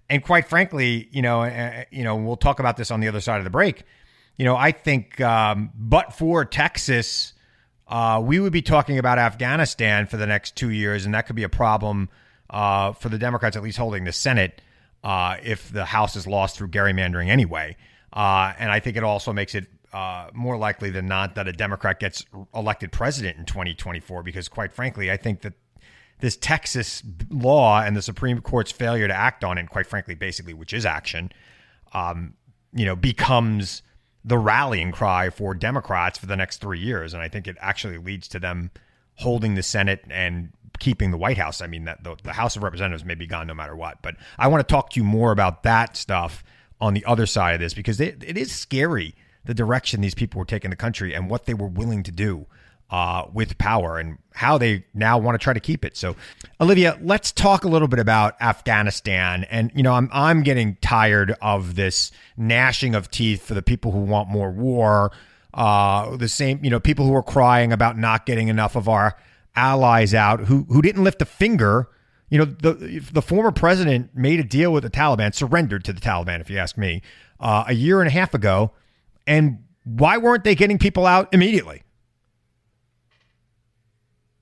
[0.09, 3.21] And quite frankly, you know, uh, you know, we'll talk about this on the other
[3.21, 3.83] side of the break.
[4.37, 7.33] You know, I think, um, but for Texas,
[7.87, 11.35] uh, we would be talking about Afghanistan for the next two years, and that could
[11.35, 12.09] be a problem
[12.49, 14.59] uh, for the Democrats, at least holding the Senate
[15.03, 17.75] uh, if the House is lost through gerrymandering anyway.
[18.11, 21.53] Uh, and I think it also makes it uh, more likely than not that a
[21.53, 25.53] Democrat gets elected president in 2024, because quite frankly, I think that
[26.19, 30.53] this Texas law and the Supreme Court's failure to act on it, quite frankly, basically,
[30.53, 31.31] which is action,
[31.93, 32.33] um,
[32.73, 33.81] you know, becomes
[34.25, 37.13] the rallying cry for Democrats for the next three years.
[37.13, 38.71] And I think it actually leads to them
[39.15, 41.61] holding the Senate and keeping the White House.
[41.61, 44.01] I mean, that the, the House of Representatives may be gone no matter what.
[44.01, 46.43] But I want to talk to you more about that stuff
[46.81, 49.15] on the other side of this because it, it is scary
[49.45, 52.45] the direction these people were taking the country and what they were willing to do
[52.89, 55.95] uh, with power and how they now want to try to keep it.
[55.95, 56.15] So,
[56.59, 59.45] Olivia, let's talk a little bit about Afghanistan.
[59.45, 63.91] And you know, I'm I'm getting tired of this gnashing of teeth for the people
[63.91, 65.11] who want more war.
[65.53, 69.17] Uh, the same, you know, people who are crying about not getting enough of our
[69.55, 71.89] allies out who who didn't lift a finger.
[72.29, 76.01] You know, the the former president made a deal with the Taliban, surrendered to the
[76.01, 77.01] Taliban, if you ask me,
[77.39, 78.71] uh, a year and a half ago.
[79.25, 81.83] And why weren't they getting people out immediately?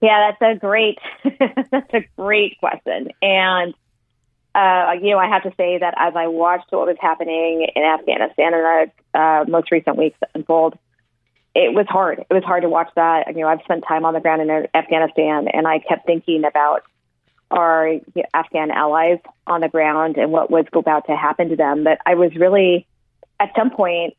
[0.01, 0.99] Yeah, that's a great
[1.71, 3.73] that's a great question, and
[4.53, 7.83] uh, you know I have to say that as I watched what was happening in
[7.83, 10.77] Afghanistan in the uh, most recent weeks unfold,
[11.57, 12.19] it was hard.
[12.19, 13.35] It was hard to watch that.
[13.35, 16.83] You know, I've spent time on the ground in Afghanistan, and I kept thinking about
[17.49, 17.95] our
[18.31, 19.17] Afghan allies
[19.47, 21.83] on the ground and what was about to happen to them.
[21.83, 22.85] But I was really,
[23.39, 24.13] at some point,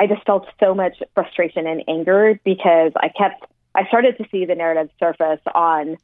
[0.00, 3.44] I just felt so much frustration and anger because I kept,
[3.76, 5.96] I started to see the narrative surface on,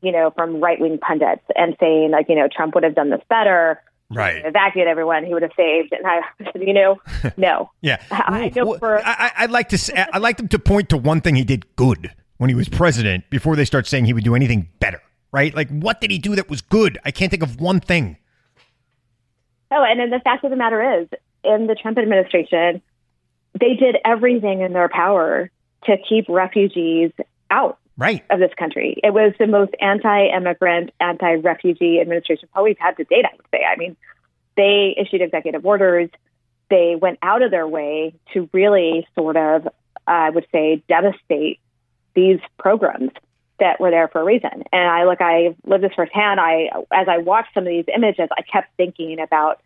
[0.00, 3.10] you know, from right wing pundits and saying, like, you know, Trump would have done
[3.10, 3.80] this better
[4.14, 4.44] right.
[4.44, 5.92] evacuate everyone he would have saved.
[5.92, 6.20] And I
[6.52, 7.00] said, you know,
[7.36, 7.70] no.
[7.80, 8.02] yeah.
[8.10, 9.04] I know for.
[9.04, 9.78] I, I'd like to.
[9.78, 12.68] Say, I'd like them to point to one thing he did good when he was
[12.68, 15.00] president before they start saying he would do anything better.
[15.32, 15.54] Right?
[15.54, 16.98] Like, what did he do that was good?
[17.04, 18.18] I can't think of one thing.
[19.70, 21.08] Oh, and then the fact of the matter is,
[21.42, 22.82] in the Trump administration,
[23.58, 25.50] they did everything in their power
[25.84, 27.12] to keep refugees
[27.50, 28.24] out right.
[28.30, 28.98] of this country.
[29.02, 33.24] It was the most anti-immigrant, anti-refugee administration probably we've had to date.
[33.24, 33.64] I would say.
[33.64, 33.96] I mean,
[34.56, 36.10] they issued executive orders.
[36.68, 39.68] They went out of their way to really sort of,
[40.06, 41.60] I would say, devastate
[42.14, 43.10] these programs
[43.58, 44.64] that were there for a reason.
[44.72, 46.40] And I look, I lived this firsthand.
[46.40, 49.60] I, as I watched some of these images, I kept thinking about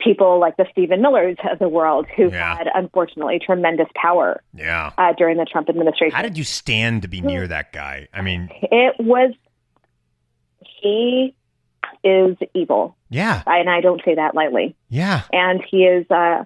[0.00, 2.56] people like the Stephen Millers of the world who yeah.
[2.56, 4.92] had unfortunately tremendous power yeah.
[4.96, 6.14] Uh, during the Trump administration.
[6.14, 8.08] How did you stand to be near that guy?
[8.12, 9.32] I mean, it was
[10.80, 11.34] he
[12.04, 12.96] is evil.
[13.10, 14.76] Yeah, and I don't say that lightly.
[14.88, 16.44] Yeah, and he is uh,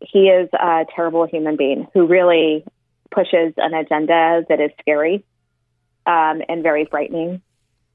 [0.00, 2.64] he is a terrible human being who really
[3.10, 5.24] pushes an agenda that is scary
[6.06, 7.42] um, and very frightening.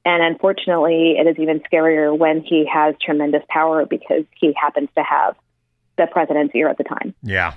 [0.04, 5.02] And unfortunately, it is even scarier when he has tremendous power because he happens to
[5.02, 5.36] have
[5.96, 7.14] the president's ear at the time.
[7.22, 7.54] Yeah.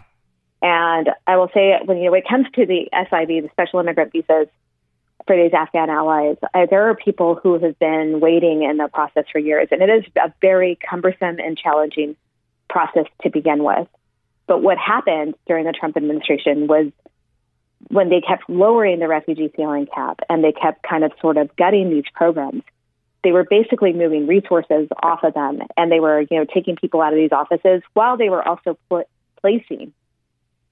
[0.62, 3.80] And I will say, when you know, when it comes to the SIV, the special
[3.80, 4.48] immigrant visas
[5.28, 9.26] for these Afghan allies, uh, there are people who have been waiting in the process
[9.32, 12.16] for years, and it is a very cumbersome and challenging
[12.70, 13.88] process to begin with.
[14.48, 16.92] But what happened during the Trump administration was
[17.90, 21.56] when they kept lowering the refugee ceiling cap and they kept kind of sort of
[21.56, 22.64] gutting these programs,
[23.24, 27.02] they were basically moving resources off of them and they were, you know, taking people
[27.02, 29.08] out of these offices while they were also put,
[29.42, 29.94] placing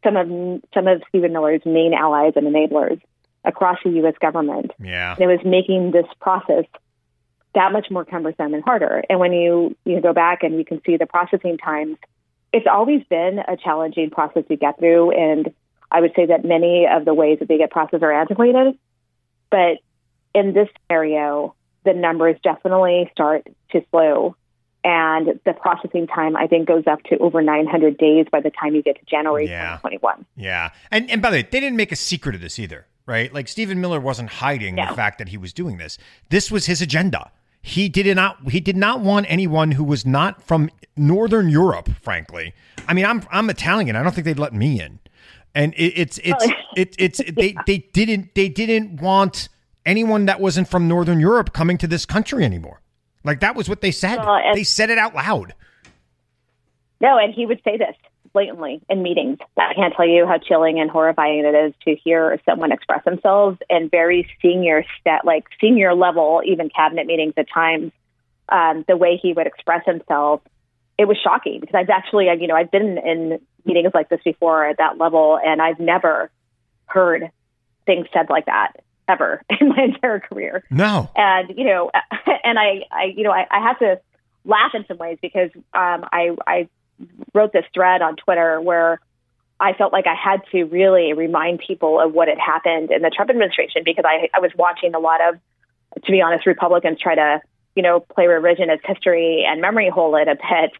[0.04, 0.28] some of
[0.74, 3.02] some of Stephen Miller's main allies and enablers
[3.46, 4.16] across the U.S.
[4.22, 4.72] government.
[4.80, 6.66] Yeah, and it was making this process
[7.56, 9.04] that much more cumbersome and harder.
[9.10, 11.98] And when you you go back and you can see the processing times,
[12.52, 15.54] it's always been a challenging process to get through, and
[15.94, 18.78] I would say that many of the ways that they get processed are antiquated.
[19.52, 19.78] But
[20.34, 24.36] in this scenario, the numbers definitely start to slow.
[24.84, 28.76] And the processing time, I think, goes up to over 900 days by the time
[28.76, 29.78] you get to January yeah.
[29.78, 30.26] 2021.
[30.36, 30.72] Yeah.
[30.92, 33.34] And, and by the way, they didn't make a secret of this either, right?
[33.34, 34.88] Like Stephen Miller wasn't hiding no.
[34.88, 35.98] the fact that he was doing this.
[36.30, 37.32] This was his agenda.
[37.62, 41.90] he did not he did not want anyone who was not from Northern Europe.
[42.02, 42.54] Frankly,
[42.88, 43.96] I mean, I'm I'm Italian.
[43.96, 45.00] I don't think they'd let me in.
[45.56, 46.52] And it, it's it's oh.
[46.76, 49.50] it, it's they they didn't they didn't want
[49.86, 52.82] anyone that wasn't from Northern Europe coming to this country anymore.
[53.24, 54.18] Like that was what they said.
[54.18, 55.54] Well, they said it out loud.
[57.00, 57.96] No, and he would say this
[58.34, 59.38] blatantly in meetings.
[59.58, 63.60] I can't tell you how chilling and horrifying it is to hear someone express themselves
[63.70, 67.92] in very senior stat, like senior level, even cabinet meetings at times.
[68.50, 70.42] Um, the way he would express himself,
[70.98, 74.66] it was shocking because I've actually, you know, I've been in meetings like this before
[74.66, 76.32] at that level, and I've never
[76.86, 77.30] heard
[77.86, 78.74] things said like that
[79.08, 80.64] ever in my entire career.
[80.70, 81.10] No.
[81.16, 81.92] And you know,
[82.44, 84.00] and I, I, you know, I, I have to
[84.46, 86.68] laugh in some ways because um, I, I
[87.34, 89.00] wrote this thread on Twitter where
[89.60, 93.10] I felt like I had to really remind people of what had happened in the
[93.10, 95.36] Trump administration because I, I was watching a lot of,
[96.04, 97.42] to be honest, Republicans try to,
[97.76, 100.72] you know, play revisionist history and memory hole it a bit.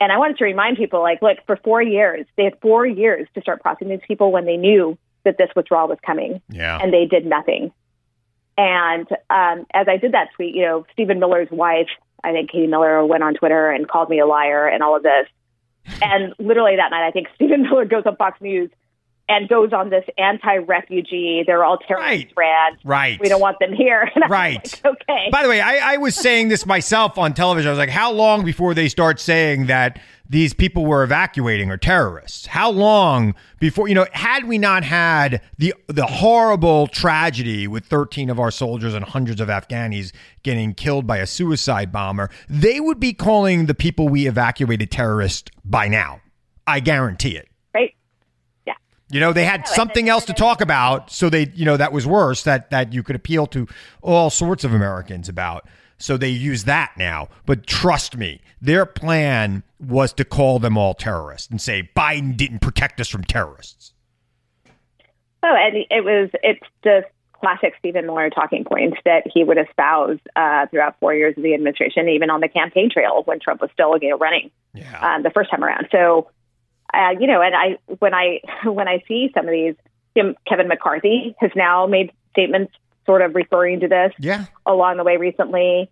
[0.00, 3.28] And I wanted to remind people, like, look, for four years, they had four years
[3.34, 6.40] to start prosecuting these people when they knew that this withdrawal was coming.
[6.48, 6.78] Yeah.
[6.80, 7.72] And they did nothing.
[8.56, 11.88] And um, as I did that tweet, you know, Stephen Miller's wife,
[12.24, 15.02] I think Katie Miller, went on Twitter and called me a liar and all of
[15.02, 15.26] this
[16.02, 18.70] and literally that night, I think Stephen Miller goes on Fox News
[19.30, 21.44] and goes on this anti-refugee.
[21.46, 22.76] They're all terrorist right.
[22.84, 23.20] Right.
[23.20, 24.10] We don't want them here.
[24.28, 24.56] right.
[24.84, 25.28] Like, okay.
[25.30, 27.68] By the way, I, I was saying this myself on television.
[27.68, 31.76] I was like, how long before they start saying that these people were evacuating are
[31.76, 32.46] terrorists?
[32.46, 34.06] How long before you know?
[34.12, 39.40] Had we not had the the horrible tragedy with 13 of our soldiers and hundreds
[39.40, 40.10] of Afghanis
[40.42, 45.52] getting killed by a suicide bomber, they would be calling the people we evacuated terrorists
[45.64, 46.20] by now.
[46.66, 47.49] I guarantee it.
[49.10, 52.06] You know, they had something else to talk about, so they, you know, that was
[52.06, 53.66] worse that that you could appeal to
[54.02, 55.66] all sorts of Americans about.
[55.98, 57.28] So they use that now.
[57.44, 62.60] But trust me, their plan was to call them all terrorists and say Biden didn't
[62.60, 63.92] protect us from terrorists.
[65.42, 67.04] Oh, and it was it's the
[67.40, 71.54] classic Stephen Miller talking points that he would espouse uh, throughout four years of the
[71.54, 75.16] administration, even on the campaign trail when Trump was still you know, running yeah.
[75.16, 75.88] um, the first time around.
[75.90, 76.30] So,
[76.92, 79.74] uh, you know, and I when I when I see some of these,
[80.14, 82.72] you know, Kevin McCarthy has now made statements
[83.06, 84.46] sort of referring to this yeah.
[84.66, 85.90] along the way recently.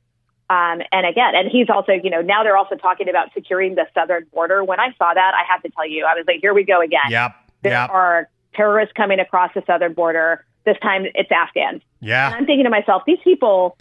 [0.51, 3.87] Um, and again, and he's also, you know, now they're also talking about securing the
[3.93, 4.65] southern border.
[4.65, 6.81] When I saw that, I have to tell you, I was like, here we go
[6.81, 7.11] again.
[7.11, 7.35] Yep.
[7.63, 7.91] There yep.
[7.91, 10.45] are terrorists coming across the southern border.
[10.65, 11.83] This time it's Afghans.
[12.01, 12.29] Yeah.
[12.29, 13.77] And I'm thinking to myself, these people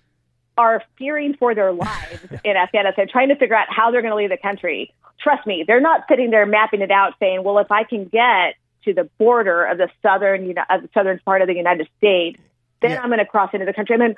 [0.58, 4.18] are fearing for their lives in Afghanistan, trying to figure out how they're going to
[4.18, 4.94] leave the country.
[5.20, 8.56] Trust me, they're not sitting there mapping it out saying, well, if I can get
[8.86, 11.88] to the border of the southern, you know, of the southern part of the United
[11.98, 12.40] States,
[12.82, 13.02] then yeah.
[13.02, 13.96] I'm going to cross into the country.
[13.96, 14.14] I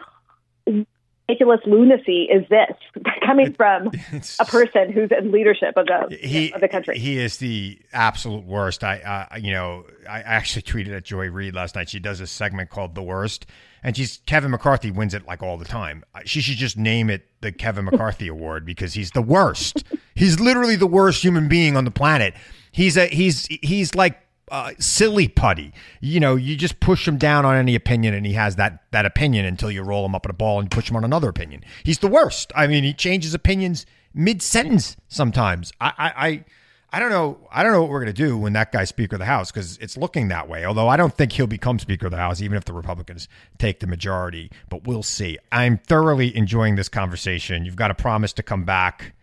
[0.76, 0.88] mean,
[1.30, 2.76] ridiculous lunacy is this
[3.26, 3.92] coming from
[4.40, 6.98] a person who's in leadership of the he, of the country?
[6.98, 8.84] He is the absolute worst.
[8.84, 9.00] I,
[9.32, 11.90] uh, you know, I actually tweeted at Joy Reid last night.
[11.90, 13.46] She does a segment called "The Worst,"
[13.84, 16.04] and she's Kevin McCarthy wins it like all the time.
[16.26, 19.84] She should just name it the Kevin McCarthy Award because he's the worst.
[20.16, 22.34] he's literally the worst human being on the planet.
[22.72, 24.20] He's a he's he's like
[24.52, 25.74] uh, silly putty.
[26.02, 29.06] You know, you just push him down on any opinion, and he has that that
[29.06, 31.64] opinion until you roll him up in a ball and push him on another opinion.
[31.84, 32.52] He's the worst.
[32.56, 35.72] I mean, he changes opinions mid sentence sometimes.
[35.80, 36.46] I, I, I
[36.92, 37.38] I don't know.
[37.52, 39.52] I don't know what we're going to do when that guy's Speaker of the House
[39.52, 40.66] because it's looking that way.
[40.66, 43.28] Although I don't think he'll become Speaker of the House, even if the Republicans
[43.60, 44.50] take the majority.
[44.70, 45.38] But we'll see.
[45.52, 47.64] I'm thoroughly enjoying this conversation.
[47.64, 49.14] You've got a promise to come back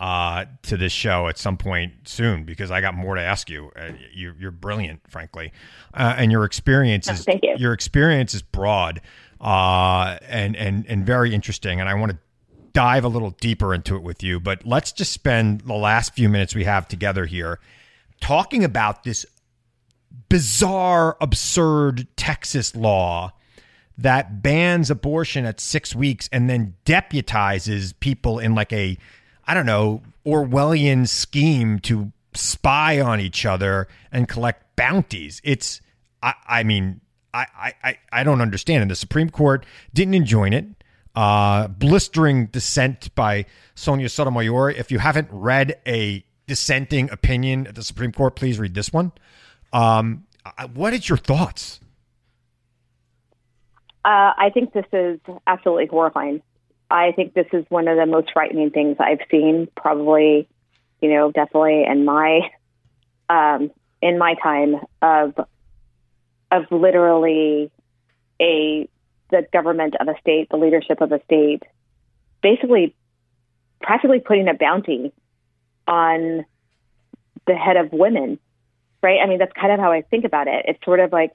[0.00, 3.70] uh, to this show at some point soon because I got more to ask you.
[3.76, 5.52] Uh, you are brilliant, frankly,
[5.94, 7.54] uh, and your experience is oh, you.
[7.58, 9.00] your experience is broad
[9.40, 11.80] uh, and and and very interesting.
[11.80, 12.18] And I want to
[12.72, 14.40] dive a little deeper into it with you.
[14.40, 17.60] But let's just spend the last few minutes we have together here
[18.20, 19.24] talking about this
[20.28, 23.32] bizarre, absurd Texas law
[23.96, 28.98] that bans abortion at six weeks and then deputizes people in like a
[29.46, 35.40] I don't know, Orwellian scheme to spy on each other and collect bounties.
[35.44, 35.80] It's,
[36.22, 37.00] I, I mean,
[37.32, 38.82] I, I, I don't understand.
[38.82, 40.66] And the Supreme Court didn't enjoin it.
[41.14, 44.70] Uh, blistering dissent by Sonia Sotomayor.
[44.70, 49.12] If you haven't read a dissenting opinion at the Supreme Court, please read this one.
[49.72, 50.26] Um,
[50.74, 51.80] what is your thoughts?
[54.04, 56.42] Uh, I think this is absolutely horrifying.
[56.94, 60.46] I think this is one of the most frightening things I've seen, probably,
[61.02, 62.40] you know, definitely in my
[63.28, 65.34] um, in my time of
[66.52, 67.72] of literally
[68.40, 68.88] a
[69.30, 71.64] the government of a state, the leadership of a state,
[72.42, 72.94] basically
[73.82, 75.12] practically putting a bounty
[75.88, 76.44] on
[77.48, 78.38] the head of women,
[79.02, 79.18] right?
[79.20, 80.64] I mean, that's kind of how I think about it.
[80.68, 81.32] It's sort of like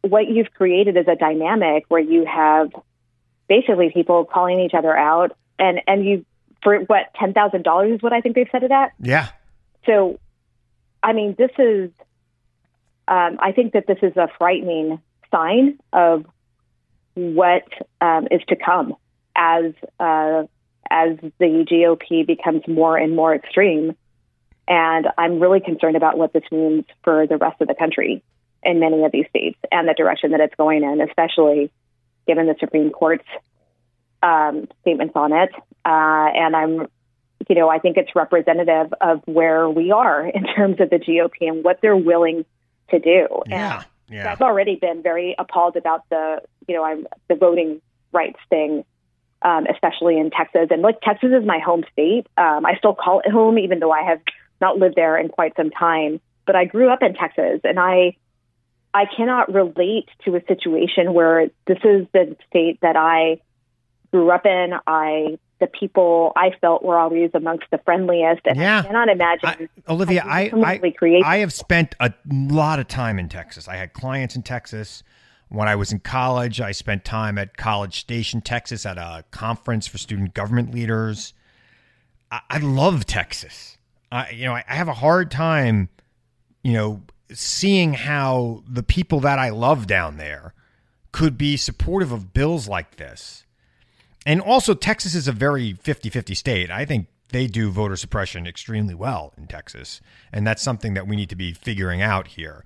[0.00, 2.72] what you've created is a dynamic where you have
[3.48, 6.24] basically people calling each other out, and and you
[6.62, 8.92] for what ten thousand dollars is what I think they've set it at.
[9.00, 9.28] Yeah.
[9.86, 10.18] So,
[11.02, 11.90] I mean, this is.
[13.06, 16.26] Um, I think that this is a frightening sign of
[17.14, 17.64] what
[18.02, 18.96] um, is to come
[19.34, 20.44] as uh,
[20.90, 23.96] as the GOP becomes more and more extreme.
[24.66, 28.22] And I'm really concerned about what this means for the rest of the country
[28.62, 31.70] in many of these states and the direction that it's going in, especially
[32.28, 33.26] given the Supreme Court's
[34.22, 35.50] um, statements on it.
[35.84, 36.86] Uh, and I'm,
[37.48, 41.48] you know, I think it's representative of where we are in terms of the GOP
[41.48, 42.44] and what they're willing
[42.90, 43.26] to do.
[43.46, 43.82] Yeah.
[44.08, 44.32] And yeah.
[44.32, 47.80] I've already been very appalled about the, you know, I'm the voting
[48.12, 48.84] rights thing
[49.42, 50.68] um, especially in Texas.
[50.70, 52.26] And like Texas is my home state.
[52.36, 54.20] Um, I still call it home, even though I have
[54.60, 56.20] not lived there in quite some time.
[56.46, 58.16] But I grew up in Texas, and I
[58.94, 63.40] I cannot relate to a situation where this is the state that I
[64.10, 64.72] grew up in.
[64.86, 68.80] I the people I felt were always amongst the friendliest, and Yeah.
[68.80, 69.48] I cannot imagine.
[69.48, 70.80] I, Olivia, I, I,
[71.24, 73.66] I have spent a lot of time in Texas.
[73.66, 75.02] I had clients in Texas.
[75.48, 79.86] When I was in college, I spent time at College Station, Texas, at a conference
[79.86, 81.32] for student government leaders.
[82.30, 83.78] I, I love Texas.
[84.12, 85.88] I, you know, I, I have a hard time,
[86.62, 87.02] you know,
[87.32, 90.54] seeing how the people that I love down there
[91.12, 93.44] could be supportive of bills like this.
[94.26, 96.70] And also, Texas is a very 50 50 state.
[96.70, 100.00] I think they do voter suppression extremely well in Texas.
[100.32, 102.64] And that's something that we need to be figuring out here.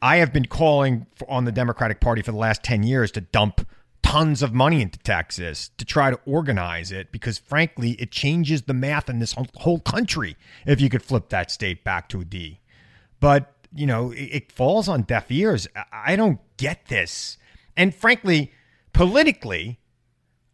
[0.00, 3.66] I have been calling on the Democratic Party for the last 10 years to dump
[4.02, 8.74] tons of money into Texas to try to organize it because, frankly, it changes the
[8.74, 10.36] math in this whole, whole country
[10.66, 12.60] if you could flip that state back to a D.
[13.18, 15.66] But, you know, it, it falls on deaf ears.
[15.92, 17.38] I, don't get this.
[17.76, 18.52] And frankly,
[18.92, 19.80] politically,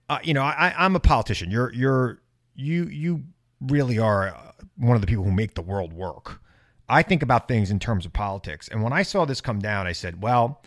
[0.09, 1.51] uh, you know, I, I'm a politician.
[1.51, 2.21] You're you're
[2.57, 3.25] you you
[3.61, 6.41] really are uh, one of the people who make the world work.
[6.89, 9.87] I think about things in terms of politics, and when I saw this come down,
[9.87, 10.63] I said, "Well,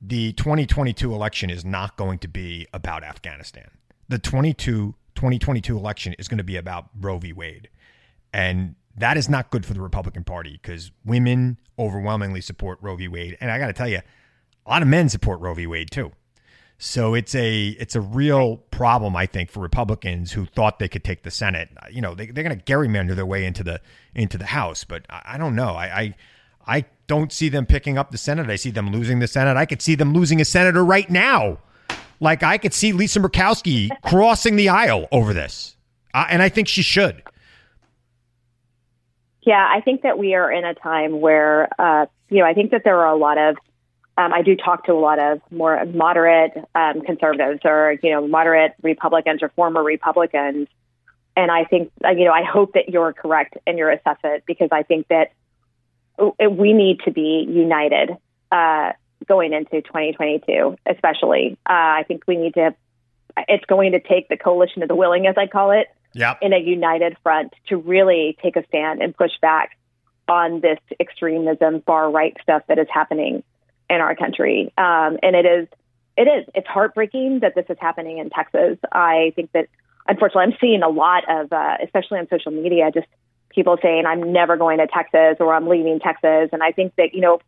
[0.00, 3.68] the 2022 election is not going to be about Afghanistan.
[4.08, 7.32] The 22 2022 election is going to be about Roe v.
[7.34, 7.68] Wade,
[8.32, 13.08] and that is not good for the Republican Party because women overwhelmingly support Roe v.
[13.08, 14.00] Wade, and I got to tell you,
[14.66, 15.66] a lot of men support Roe v.
[15.66, 16.12] Wade too."
[16.82, 21.04] So it's a it's a real problem, I think, for Republicans who thought they could
[21.04, 21.68] take the Senate.
[21.90, 23.82] You know, they, they're going to gerrymander their way into the
[24.14, 25.74] into the House, but I, I don't know.
[25.74, 26.14] I, I
[26.66, 28.48] I don't see them picking up the Senate.
[28.48, 29.58] I see them losing the Senate.
[29.58, 31.58] I could see them losing a senator right now.
[32.18, 35.76] Like I could see Lisa Murkowski crossing the aisle over this,
[36.14, 37.22] uh, and I think she should.
[39.42, 42.72] Yeah, I think that we are in a time where, uh, you know, I think
[42.72, 43.56] that there are a lot of,
[44.18, 48.26] um, I do talk to a lot of more moderate um, conservatives or, you know,
[48.26, 50.68] moderate Republicans or former Republicans.
[51.36, 54.68] And I think, uh, you know, I hope that you're correct in your assessment because
[54.72, 55.32] I think that
[56.18, 58.10] uh, we need to be united
[58.52, 58.92] uh,
[59.26, 61.56] going into 2022, especially.
[61.64, 62.74] Uh, I think we need to,
[63.48, 66.38] it's going to take the coalition of the willing, as I call it, Yep.
[66.42, 69.76] in a united front to really take a stand and push back
[70.28, 73.42] on this extremism, far right stuff that is happening
[73.88, 74.72] in our country.
[74.78, 75.68] Um, and it is,
[76.16, 78.78] it is, it's heartbreaking that this is happening in Texas.
[78.92, 79.66] I think that,
[80.06, 83.08] unfortunately, I'm seeing a lot of, uh, especially on social media, just
[83.50, 86.50] people saying I'm never going to Texas or I'm leaving Texas.
[86.52, 87.40] And I think that you know,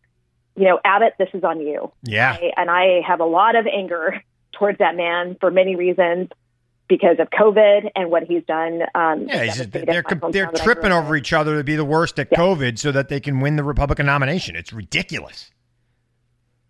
[0.56, 1.92] you know, Abbott, this is on you.
[2.02, 2.32] Yeah.
[2.32, 6.28] I, and I have a lot of anger towards that man for many reasons
[6.96, 8.82] because of COVID and what he's done.
[8.94, 12.38] Um, Yeah, he's, they're they're tripping over each other to be the worst at Yeah.
[12.38, 14.56] COVID so that they can win the Republican nomination.
[14.56, 15.50] It's ridiculous.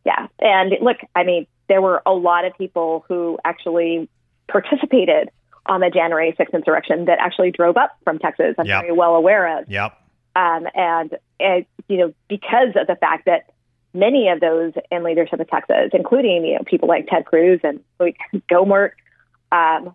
[0.04, 0.28] Yeah.
[0.40, 4.08] And look, I mean, there were a lot of people who actually
[4.48, 5.28] participated
[5.66, 8.54] on the January 6th insurrection that actually drove up from Texas.
[8.58, 8.82] I'm Yep.
[8.82, 9.68] very well aware of.
[9.68, 9.92] Yep.
[10.36, 13.50] Um, and, uh, you know, because of the fact that
[13.94, 17.80] many of those in leadership of Texas, including, you know, people like Ted Cruz and
[18.00, 18.16] like
[18.50, 18.92] Gohmert,
[19.52, 19.94] um,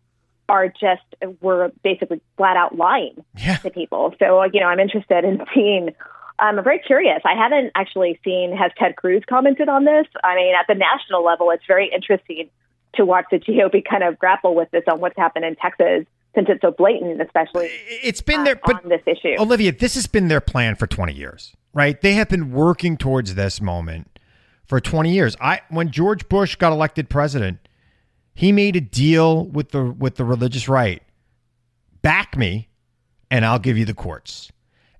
[0.50, 1.04] are just,
[1.41, 3.58] were basically flat out lying Yeah.
[3.58, 4.14] to people.
[4.20, 5.93] So, you know, I'm interested in seeing.
[6.39, 7.22] I'm very curious.
[7.26, 10.06] I haven't actually seen has Ted Cruz commented on this.
[10.24, 12.50] I mean, at the national level, it's very interesting
[12.95, 16.48] to watch the GOP kind of grapple with this on what's happened in Texas since
[16.50, 19.36] it's so blatant, especially It's been uh, there, but on this issue.
[19.39, 22.00] Olivia, this has been their plan for 20 years, right?
[22.00, 24.20] They have been working towards this moment
[24.64, 25.36] for 20 years.
[25.41, 27.66] I when George Bush got elected president,
[28.38, 31.01] He made a deal with the with the religious right.
[32.03, 32.69] Back me
[33.31, 34.51] and I'll give you the courts.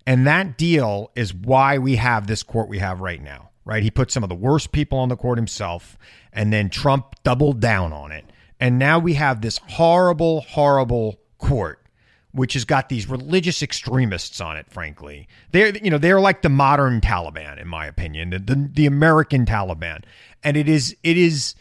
[0.08, 3.84] And that deal is why we have this court we have right now, right?
[3.84, 6.00] He put some of the worst people on the court himself,
[6.34, 8.26] and then Trump doubled down on it.
[8.60, 11.84] And now we have this horrible, horrible court
[12.32, 14.66] which has got these religious extremists on it.
[14.68, 18.86] Frankly, they're you know they're like the modern Taliban, in my opinion, the the, the
[18.88, 20.04] American Taliban,
[20.44, 21.54] and it is it is.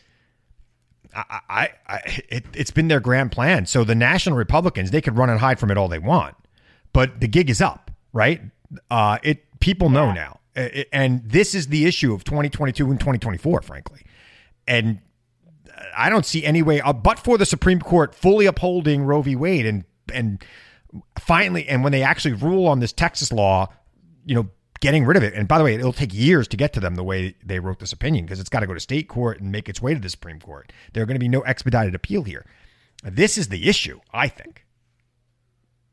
[1.17, 3.67] I, I, I it, it's been their grand plan.
[3.67, 6.37] So the National Republicans, they could run and hide from it all they want,
[6.93, 8.41] but the gig is up, right?
[8.91, 13.63] Uh, it people know now, it, and this is the issue of 2022 and 2024,
[13.63, 14.03] frankly.
[14.69, 15.01] And
[15.97, 19.37] I don't see any way, uh, but for the Supreme Court fully upholding Roe v.
[19.37, 20.45] Wade and and
[21.19, 23.69] finally, and when they actually rule on this Texas law,
[24.25, 24.49] you know,
[24.81, 25.35] getting rid of it.
[25.35, 27.79] And by the way, it'll take years to get to them the way they wrote
[27.79, 30.01] this opinion because it's got to go to state court and make its way to
[30.01, 30.73] the Supreme Court.
[30.93, 32.47] There are going to be no expedited appeal here.
[33.03, 34.67] This is the issue, I think.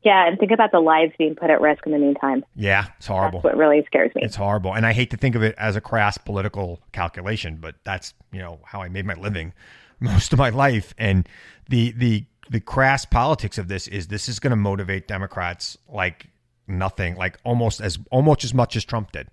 [0.04, 2.44] Yeah, and think about the lives being put at risk in the meantime.
[2.54, 3.40] Yeah, it's horrible.
[3.40, 4.20] That's what really scares me.
[4.22, 4.74] It's horrible.
[4.74, 8.40] And I hate to think of it as a crass political calculation, but that's, you
[8.40, 9.54] know, how I made my living
[10.00, 10.94] most of my life.
[10.98, 11.26] And
[11.70, 16.26] the the the crass politics of this is this is going to motivate Democrats like
[16.66, 19.28] nothing, like almost as almost as much as Trump did,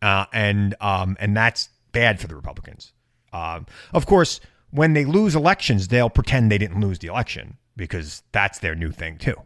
[0.00, 2.92] uh, and um, and that's bad for the Republicans.
[3.32, 4.40] Um, of course,
[4.70, 8.90] when they lose elections, they'll pretend they didn't lose the election because that's their new
[8.90, 9.36] thing too.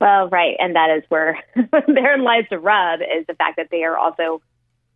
[0.00, 1.42] Well, right, and that is where
[1.86, 4.40] their lies to rub is the fact that they are also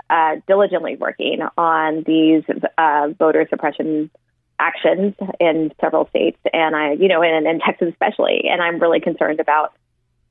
[0.09, 2.45] uh, diligently working on these
[2.79, 4.11] uh, voter suppression
[4.59, 8.45] actions in several states, and I, you know, in, in Texas especially.
[8.51, 9.73] And I'm really concerned about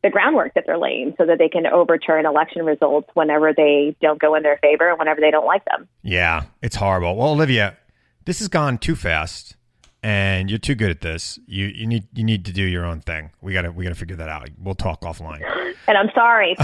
[0.03, 4.19] the groundwork that they're laying so that they can overturn election results whenever they don't
[4.19, 5.87] go in their favor and whenever they don't like them.
[6.03, 7.15] Yeah, it's horrible.
[7.15, 7.77] Well, Olivia,
[8.25, 9.55] this has gone too fast
[10.03, 11.39] and you're too good at this.
[11.45, 13.31] You you need you need to do your own thing.
[13.41, 14.49] We gotta we gotta figure that out.
[14.59, 15.41] We'll talk offline.
[15.87, 16.55] And I'm sorry,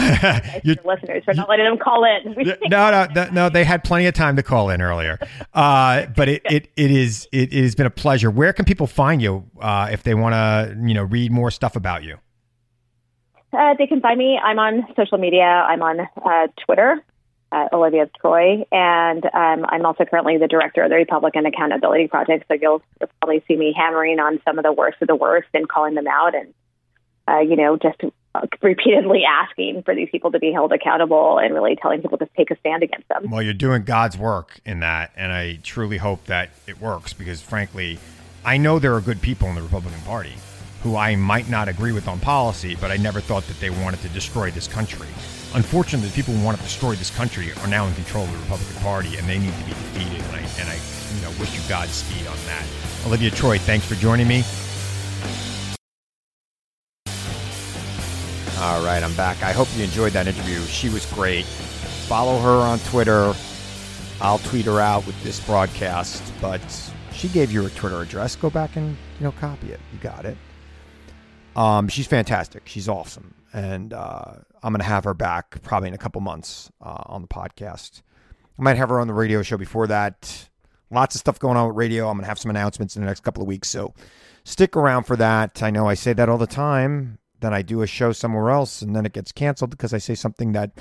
[0.64, 2.36] your listeners, for not letting them call in.
[2.70, 5.18] no, no, no, no, They had plenty of time to call in earlier.
[5.56, 8.30] Uh, but it, it it is it, it has been a pleasure.
[8.30, 11.76] Where can people find you uh, if they want to you know read more stuff
[11.76, 12.20] about you?
[13.54, 14.38] Uh, they can find me.
[14.38, 15.44] I'm on social media.
[15.44, 17.04] I'm on uh, Twitter
[17.52, 22.46] uh, Olivia Troye, and um, I'm also currently the director of the Republican Accountability Project.
[22.48, 25.48] So you'll, you'll, probably see me hammering on some of the worst of the worst
[25.54, 26.54] and calling them out, and
[27.28, 28.02] uh, you know, just
[28.62, 32.52] repeatedly asking for these people to be held accountable and really telling people to take
[32.52, 33.30] a stand against them.
[33.30, 37.42] Well, you're doing God's work in that, and I truly hope that it works because,
[37.42, 37.98] frankly,
[38.44, 40.34] I know there are good people in the Republican Party
[40.88, 44.02] who I might not agree with on policy, but I never thought that they wanted
[44.04, 45.08] to destroy this country.
[45.54, 48.38] Unfortunately, the people who want to destroy this country are now in control of the
[48.38, 50.24] Republican Party, and they need to be defeated.
[50.26, 50.76] And I, and I
[51.16, 52.66] you know, wish you Godspeed on that.
[53.06, 54.44] Olivia Troye, thanks for joining me.
[58.60, 59.44] All right, I'm back.
[59.44, 60.62] I hope you enjoyed that interview.
[60.62, 61.46] She was great.
[62.08, 63.34] Follow her on Twitter.
[64.22, 66.62] I'll tweet her out with this broadcast, but
[67.12, 68.38] she gave you her Twitter address.
[68.38, 69.82] Go back and you know copy it.
[69.92, 70.38] You got it.
[71.58, 72.68] Um, she's fantastic.
[72.68, 76.72] She's awesome, and uh, I'm going to have her back probably in a couple months
[76.80, 78.04] uh, on the podcast.
[78.60, 80.50] I might have her on the radio show before that.
[80.92, 82.10] Lots of stuff going on with radio.
[82.10, 83.96] I'm going to have some announcements in the next couple of weeks, so
[84.44, 85.64] stick around for that.
[85.64, 87.18] I know I say that all the time.
[87.40, 90.14] Then I do a show somewhere else, and then it gets canceled because I say
[90.14, 90.72] something that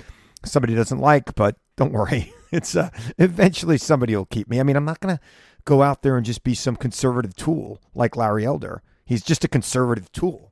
[0.44, 1.34] somebody doesn't like.
[1.36, 4.60] But don't worry, it's uh, eventually somebody will keep me.
[4.60, 5.22] I mean, I'm not going to
[5.64, 8.82] go out there and just be some conservative tool like Larry Elder.
[9.06, 10.45] He's just a conservative tool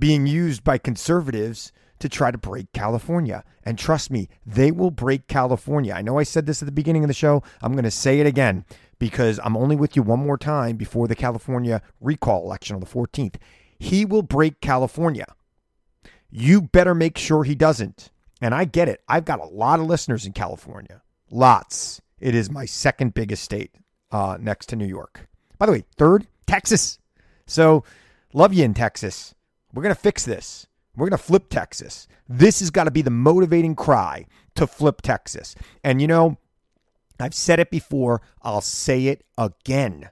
[0.00, 3.44] being used by conservatives to try to break California.
[3.62, 5.92] And trust me, they will break California.
[5.92, 7.42] I know I said this at the beginning of the show.
[7.62, 8.64] I'm going to say it again
[8.98, 12.86] because I'm only with you one more time before the California recall election on the
[12.86, 13.36] 14th.
[13.78, 15.26] He will break California.
[16.30, 18.10] You better make sure he doesn't.
[18.40, 19.02] And I get it.
[19.06, 21.02] I've got a lot of listeners in California.
[21.30, 22.00] Lots.
[22.18, 23.74] It is my second biggest state
[24.10, 25.28] uh, next to New York.
[25.58, 26.98] By the way, third, Texas.
[27.46, 27.84] So
[28.32, 29.34] love you in Texas.
[29.72, 30.66] We're going to fix this.
[30.96, 32.08] We're going to flip Texas.
[32.28, 35.54] This has got to be the motivating cry to flip Texas.
[35.84, 36.38] And you know,
[37.18, 40.10] I've said it before, I'll say it again.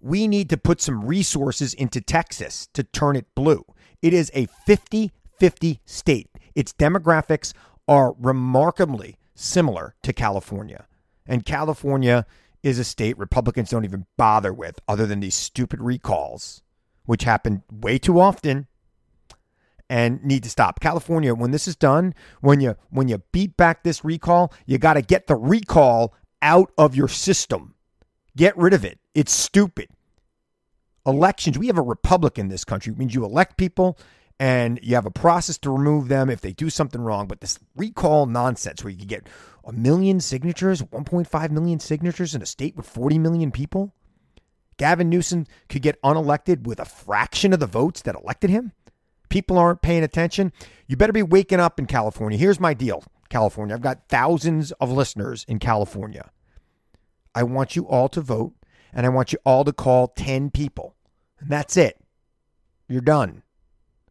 [0.00, 3.64] We need to put some resources into Texas to turn it blue.
[4.00, 6.28] It is a 50 50 state.
[6.54, 7.52] Its demographics
[7.86, 10.86] are remarkably similar to California.
[11.26, 12.26] And California
[12.62, 16.62] is a state Republicans don't even bother with, other than these stupid recalls
[17.08, 18.66] which happen way too often
[19.88, 20.78] and need to stop.
[20.78, 24.92] California, when this is done, when you when you beat back this recall, you got
[24.92, 27.74] to get the recall out of your system.
[28.36, 28.98] Get rid of it.
[29.14, 29.88] It's stupid.
[31.06, 32.92] Elections, we have a republic in this country.
[32.92, 33.98] It means you elect people
[34.38, 37.26] and you have a process to remove them if they do something wrong.
[37.26, 39.26] But this recall nonsense where you can get
[39.64, 43.94] a million signatures, 1.5 million signatures in a state with 40 million people.
[44.78, 48.72] Gavin Newsom could get unelected with a fraction of the votes that elected him.
[49.28, 50.52] People aren't paying attention.
[50.86, 52.38] You better be waking up in California.
[52.38, 53.74] Here's my deal, California.
[53.74, 56.30] I've got thousands of listeners in California.
[57.34, 58.54] I want you all to vote,
[58.92, 60.94] and I want you all to call 10 people.
[61.40, 62.00] And that's it.
[62.88, 63.42] You're done.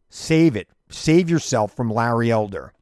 [0.08, 0.68] Save it.
[0.88, 2.72] Save yourself from Larry Elder.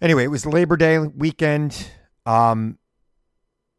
[0.00, 1.86] Anyway, it was Labor Day weekend.
[2.26, 2.78] Um,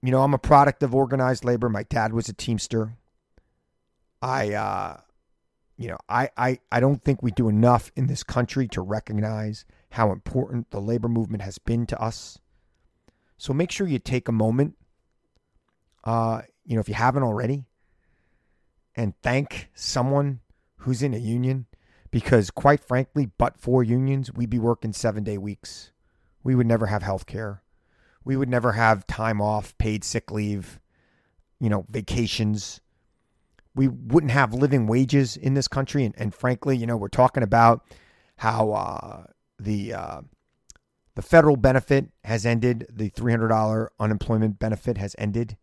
[0.04, 1.70] you know, I'm a product of organized labor.
[1.70, 2.98] My dad was a Teamster.
[4.22, 4.98] I, uh,
[5.78, 9.64] you know, I, I, I don't think we do enough in this country to recognize
[9.92, 12.38] how important the labor movement has been to us.
[13.38, 14.76] So make sure you take a moment,
[16.04, 17.66] uh, you know, if you haven't already,
[18.96, 20.42] and thank someone
[20.80, 21.66] who's in a union
[22.12, 25.92] because, quite frankly, but for unions, we'd be working seven day weeks.
[26.44, 27.64] We would never have health care.
[28.26, 30.80] We would never have time off, paid sick leave,
[31.60, 32.82] you know, vacations.
[33.76, 36.06] We wouldn't have living wages in this country.
[36.06, 37.84] And, and frankly, you know, we're talking about
[38.38, 39.24] how uh,
[39.60, 40.22] the uh,
[41.16, 42.88] the federal benefit has ended.
[42.90, 45.58] The $300 unemployment benefit has ended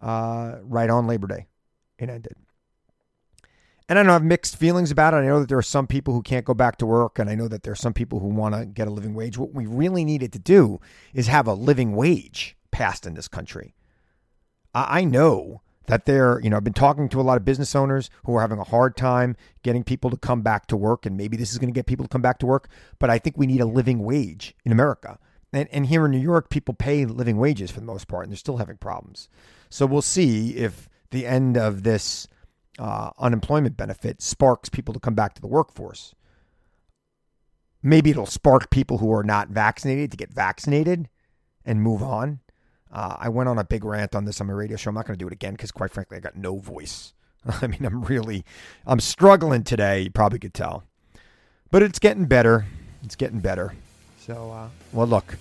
[0.00, 1.46] uh, right on Labor Day.
[1.98, 2.34] It ended.
[3.88, 5.18] And I know I have mixed feelings about it.
[5.18, 7.34] I know that there are some people who can't go back to work, and I
[7.34, 9.38] know that there are some people who want to get a living wage.
[9.38, 10.78] What we really needed to do
[11.14, 13.74] is have a living wage passed in this country.
[14.74, 18.10] I know that there, you know, I've been talking to a lot of business owners
[18.24, 21.38] who are having a hard time getting people to come back to work, and maybe
[21.38, 22.68] this is going to get people to come back to work.
[22.98, 25.18] But I think we need a living wage in America.
[25.50, 28.32] And, and here in New York, people pay living wages for the most part, and
[28.32, 29.30] they're still having problems.
[29.70, 32.28] So we'll see if the end of this
[32.78, 36.14] uh, unemployment benefit sparks people to come back to the workforce.
[37.82, 41.08] Maybe it'll spark people who are not vaccinated to get vaccinated
[41.64, 42.40] and move on.
[42.90, 44.88] Uh, I went on a big rant on this on my radio show.
[44.88, 47.12] I'm not going to do it again because, quite frankly, I got no voice.
[47.62, 48.44] I mean, I'm really,
[48.86, 50.02] I'm struggling today.
[50.02, 50.84] You probably could tell,
[51.70, 52.66] but it's getting better.
[53.04, 53.74] It's getting better.
[54.18, 55.36] So, uh, well, look,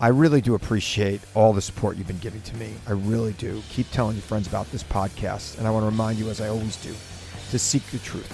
[0.00, 2.72] I really do appreciate all the support you've been giving to me.
[2.86, 3.60] I really do.
[3.70, 5.58] Keep telling your friends about this podcast.
[5.58, 6.94] And I want to remind you, as I always do,
[7.50, 8.32] to seek the truth.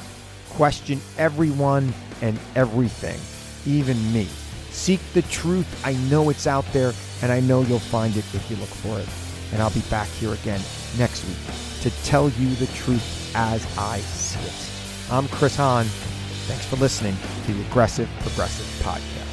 [0.51, 3.19] Question everyone and everything,
[3.65, 4.27] even me.
[4.71, 5.87] Seek the truth.
[5.87, 6.93] I know it's out there,
[7.23, 9.09] and I know you'll find it if you look for it.
[9.53, 10.61] And I'll be back here again
[10.99, 11.37] next week
[11.81, 15.11] to tell you the truth as I see it.
[15.11, 15.87] I'm Chris Hahn.
[16.47, 19.24] Thanks for listening to the Aggressive Progressive Podcast.